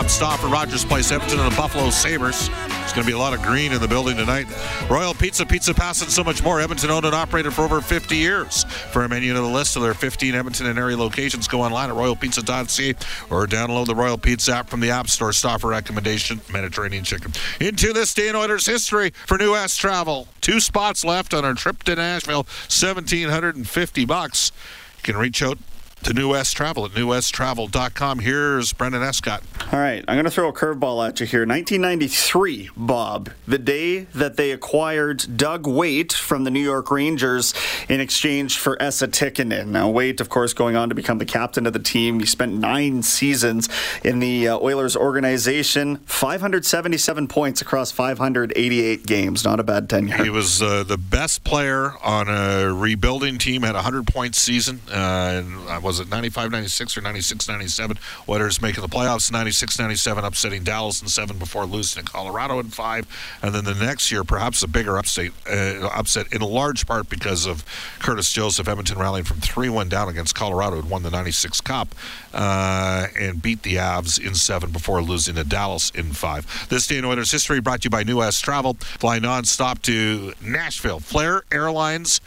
Bob 0.00 0.08
Stauffer, 0.08 0.46
Rogers 0.46 0.82
Place, 0.82 1.12
Edmonton, 1.12 1.40
and 1.40 1.52
the 1.52 1.56
Buffalo 1.58 1.90
Sabres. 1.90 2.48
There's 2.48 2.94
going 2.94 3.04
to 3.04 3.06
be 3.06 3.12
a 3.12 3.18
lot 3.18 3.34
of 3.34 3.42
green 3.42 3.70
in 3.70 3.82
the 3.82 3.86
building 3.86 4.16
tonight. 4.16 4.46
Royal 4.88 5.12
Pizza, 5.12 5.44
Pizza 5.44 5.74
Pass, 5.74 6.00
and 6.00 6.10
so 6.10 6.24
much 6.24 6.42
more. 6.42 6.58
Edmonton 6.58 6.88
owned 6.88 7.04
and 7.04 7.14
operated 7.14 7.52
for 7.52 7.64
over 7.64 7.82
50 7.82 8.16
years. 8.16 8.64
For 8.64 9.04
a 9.04 9.10
menu 9.10 9.34
to 9.34 9.40
the 9.40 9.46
list 9.46 9.76
of 9.76 9.82
their 9.82 9.92
15 9.92 10.34
Edmonton 10.34 10.68
and 10.68 10.78
area 10.78 10.96
locations, 10.96 11.46
go 11.46 11.60
online 11.60 11.90
at 11.90 11.96
royalpizza.ca 11.96 12.94
or 13.28 13.46
download 13.46 13.88
the 13.88 13.94
Royal 13.94 14.16
Pizza 14.16 14.54
app 14.54 14.70
from 14.70 14.80
the 14.80 14.88
App 14.88 15.10
Store. 15.10 15.34
Stauffer 15.34 15.68
recommendation 15.68 16.40
Mediterranean 16.50 17.04
chicken. 17.04 17.34
Into 17.60 17.92
this 17.92 18.14
day 18.14 18.28
in 18.28 18.36
Oilers 18.36 18.64
history 18.64 19.10
for 19.26 19.36
New 19.36 19.52
West 19.52 19.78
Travel. 19.78 20.28
Two 20.40 20.60
spots 20.60 21.04
left 21.04 21.34
on 21.34 21.44
our 21.44 21.52
trip 21.52 21.82
to 21.82 21.94
Nashville, 21.94 22.44
1750 22.70 24.06
bucks. 24.06 24.50
You 24.96 25.02
can 25.02 25.18
reach 25.18 25.42
out 25.42 25.58
to 26.04 26.14
New 26.14 26.30
West 26.30 26.56
Travel 26.56 26.84
at 26.86 26.92
newwesttravel.com. 26.92 28.18
Here's 28.20 28.72
Brendan 28.72 29.02
Escott. 29.02 29.42
All 29.72 29.78
right, 29.78 30.04
I'm 30.08 30.16
going 30.16 30.24
to 30.24 30.30
throw 30.30 30.48
a 30.48 30.52
curveball 30.52 31.06
at 31.06 31.20
you 31.20 31.26
here. 31.26 31.40
1993, 31.40 32.70
Bob, 32.76 33.30
the 33.46 33.58
day 33.58 34.00
that 34.14 34.36
they 34.36 34.50
acquired 34.50 35.36
Doug 35.36 35.66
Weight 35.66 36.12
from 36.12 36.44
the 36.44 36.50
New 36.50 36.60
York 36.60 36.90
Rangers 36.90 37.54
in 37.88 38.00
exchange 38.00 38.58
for 38.58 38.80
Esa 38.82 39.08
Tikkanen. 39.08 39.66
Now, 39.68 39.88
Weight, 39.90 40.20
of 40.20 40.28
course, 40.28 40.52
going 40.52 40.76
on 40.76 40.88
to 40.88 40.94
become 40.94 41.18
the 41.18 41.24
captain 41.24 41.66
of 41.66 41.72
the 41.72 41.78
team. 41.78 42.20
He 42.20 42.26
spent 42.26 42.54
nine 42.54 43.02
seasons 43.02 43.68
in 44.02 44.18
the 44.18 44.48
uh, 44.48 44.58
Oilers 44.58 44.96
organization, 44.96 45.98
577 45.98 47.28
points 47.28 47.60
across 47.60 47.92
588 47.92 49.06
games. 49.06 49.44
Not 49.44 49.60
a 49.60 49.62
bad 49.62 49.88
tenure. 49.88 50.22
He 50.22 50.30
was 50.30 50.62
uh, 50.62 50.82
the 50.84 50.98
best 50.98 51.44
player 51.44 51.92
on 52.02 52.28
a 52.28 52.72
rebuilding 52.72 53.38
team, 53.38 53.62
had 53.62 53.72
a 53.72 53.84
100 53.84 54.06
point 54.06 54.34
season. 54.34 54.80
Uh, 54.90 55.42
and, 55.44 55.68
uh, 55.68 55.80
was 55.90 55.98
it 55.98 56.08
95 56.08 56.52
96 56.52 56.98
or 56.98 57.00
96 57.00 57.48
97? 57.48 57.98
Oilers 58.28 58.62
making 58.62 58.80
the 58.80 58.88
playoffs 58.88 59.32
96 59.32 59.76
97, 59.76 60.24
upsetting 60.24 60.62
Dallas 60.62 61.02
in 61.02 61.08
seven 61.08 61.36
before 61.36 61.66
losing 61.66 62.04
to 62.04 62.08
Colorado 62.08 62.60
in 62.60 62.68
five. 62.68 63.08
And 63.42 63.52
then 63.52 63.64
the 63.64 63.74
next 63.74 64.12
year, 64.12 64.22
perhaps 64.22 64.62
a 64.62 64.68
bigger 64.68 64.98
upset, 64.98 65.32
uh, 65.50 65.88
upset 65.92 66.32
in 66.32 66.42
large 66.42 66.86
part 66.86 67.08
because 67.08 67.44
of 67.44 67.64
Curtis 67.98 68.32
Joseph, 68.32 68.68
Edmonton 68.68 69.00
rallying 69.00 69.24
from 69.24 69.40
3 69.40 69.68
1 69.68 69.88
down 69.88 70.08
against 70.08 70.36
Colorado, 70.36 70.76
who 70.76 70.82
had 70.82 70.90
won 70.92 71.02
the 71.02 71.10
96 71.10 71.60
Cup, 71.60 71.92
uh, 72.32 73.08
and 73.18 73.42
beat 73.42 73.64
the 73.64 73.74
Avs 73.74 74.24
in 74.24 74.36
seven 74.36 74.70
before 74.70 75.02
losing 75.02 75.34
to 75.34 75.42
Dallas 75.42 75.90
in 75.90 76.12
five. 76.12 76.68
This 76.68 76.86
day 76.86 76.98
in 76.98 77.04
Oilers 77.04 77.32
history 77.32 77.60
brought 77.60 77.80
to 77.80 77.86
you 77.86 77.90
by 77.90 78.04
New 78.04 78.18
West 78.18 78.44
Travel. 78.44 78.74
Fly 78.74 79.18
nonstop 79.18 79.82
to 79.82 80.34
Nashville. 80.40 81.00
Flair 81.00 81.42
Airlines. 81.50 82.20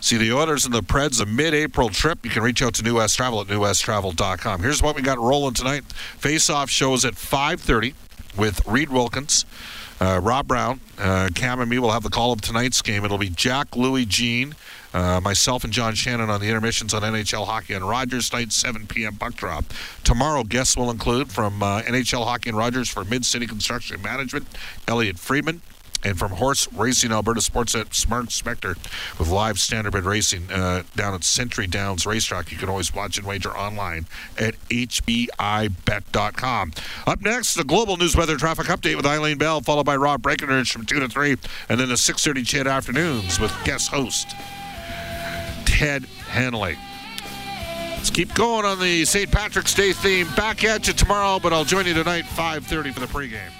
See 0.00 0.16
the 0.16 0.32
Oilers 0.32 0.64
and 0.64 0.74
the 0.74 0.82
Preds 0.82 1.20
a 1.20 1.26
mid-April 1.26 1.90
trip. 1.90 2.24
You 2.24 2.30
can 2.30 2.42
reach 2.42 2.62
out 2.62 2.74
to 2.74 2.82
New 2.82 2.96
West 2.96 3.16
Travel 3.16 3.40
at 3.42 3.48
newwesttravel.com. 3.48 4.62
Here's 4.62 4.82
what 4.82 4.96
we 4.96 5.02
got 5.02 5.18
rolling 5.18 5.54
tonight. 5.54 5.84
Face-off 5.92 6.70
shows 6.70 7.04
at 7.04 7.14
5:30 7.14 7.94
with 8.36 8.66
Reid 8.66 8.88
Wilkins, 8.90 9.44
uh, 10.00 10.18
Rob 10.22 10.46
Brown, 10.46 10.80
uh, 10.98 11.28
Cam 11.34 11.60
and 11.60 11.68
me 11.68 11.78
will 11.78 11.90
have 11.90 12.02
the 12.02 12.08
call 12.10 12.32
of 12.32 12.40
tonight's 12.40 12.80
game. 12.80 13.04
It'll 13.04 13.18
be 13.18 13.28
Jack, 13.28 13.76
Louis, 13.76 14.04
Jean, 14.06 14.54
Uh, 14.92 15.20
myself 15.20 15.62
and 15.62 15.72
John 15.72 15.94
Shannon 15.94 16.30
on 16.30 16.40
the 16.40 16.48
intermissions 16.48 16.92
on 16.94 17.02
NHL 17.02 17.46
Hockey 17.46 17.76
on 17.76 17.84
Rogers 17.84 18.32
night, 18.32 18.50
7 18.50 18.88
p.m. 18.88 19.14
puck 19.14 19.36
drop. 19.36 19.64
Tomorrow, 20.02 20.42
guests 20.42 20.76
will 20.76 20.90
include 20.90 21.30
from 21.30 21.62
uh, 21.62 21.82
NHL 21.82 22.24
Hockey 22.24 22.48
and 22.48 22.58
Rogers 22.58 22.88
for 22.88 23.04
Mid 23.04 23.24
City 23.24 23.46
Construction 23.46 24.02
Management, 24.02 24.48
Elliotte 24.88 25.16
Friedman. 25.20 25.62
And 26.02 26.18
from 26.18 26.32
Horse 26.32 26.66
Racing 26.72 27.12
Alberta 27.12 27.40
Sports 27.40 27.74
at 27.74 27.94
Smart 27.94 28.32
Spectre 28.32 28.76
with 29.18 29.28
live 29.28 29.56
standardbred 29.56 30.04
racing 30.04 30.50
uh, 30.50 30.82
down 30.96 31.14
at 31.14 31.24
Century 31.24 31.66
Downs 31.66 32.06
Racetrack. 32.06 32.50
You 32.50 32.58
can 32.58 32.68
always 32.68 32.94
watch 32.94 33.18
and 33.18 33.26
wager 33.26 33.50
online 33.50 34.06
at 34.38 34.54
hpibet.com. 34.68 35.32
Up 37.06 37.20
next, 37.20 37.54
the 37.54 37.64
global 37.64 37.96
news 37.96 38.16
weather 38.16 38.36
traffic 38.36 38.66
update 38.66 38.96
with 38.96 39.06
Eileen 39.06 39.38
Bell, 39.38 39.60
followed 39.60 39.86
by 39.86 39.96
Rob 39.96 40.22
Breckenridge 40.22 40.72
from 40.72 40.86
2 40.86 41.00
to 41.00 41.08
3, 41.08 41.36
and 41.68 41.80
then 41.80 41.88
the 41.88 41.94
6.30 41.94 42.46
CHED 42.46 42.66
afternoons 42.66 43.38
with 43.38 43.52
guest 43.64 43.90
host 43.90 44.34
Ted 45.66 46.04
Hanley. 46.28 46.76
Let's 48.00 48.10
keep 48.10 48.32
going 48.34 48.64
on 48.64 48.80
the 48.80 49.04
St. 49.04 49.30
Patrick's 49.30 49.74
Day 49.74 49.92
theme. 49.92 50.26
Back 50.34 50.64
at 50.64 50.86
you 50.86 50.94
tomorrow, 50.94 51.38
but 51.38 51.52
I'll 51.52 51.64
join 51.66 51.86
you 51.86 51.92
tonight 51.92 52.24
5.30 52.24 52.94
for 52.94 53.00
the 53.00 53.06
pregame. 53.06 53.59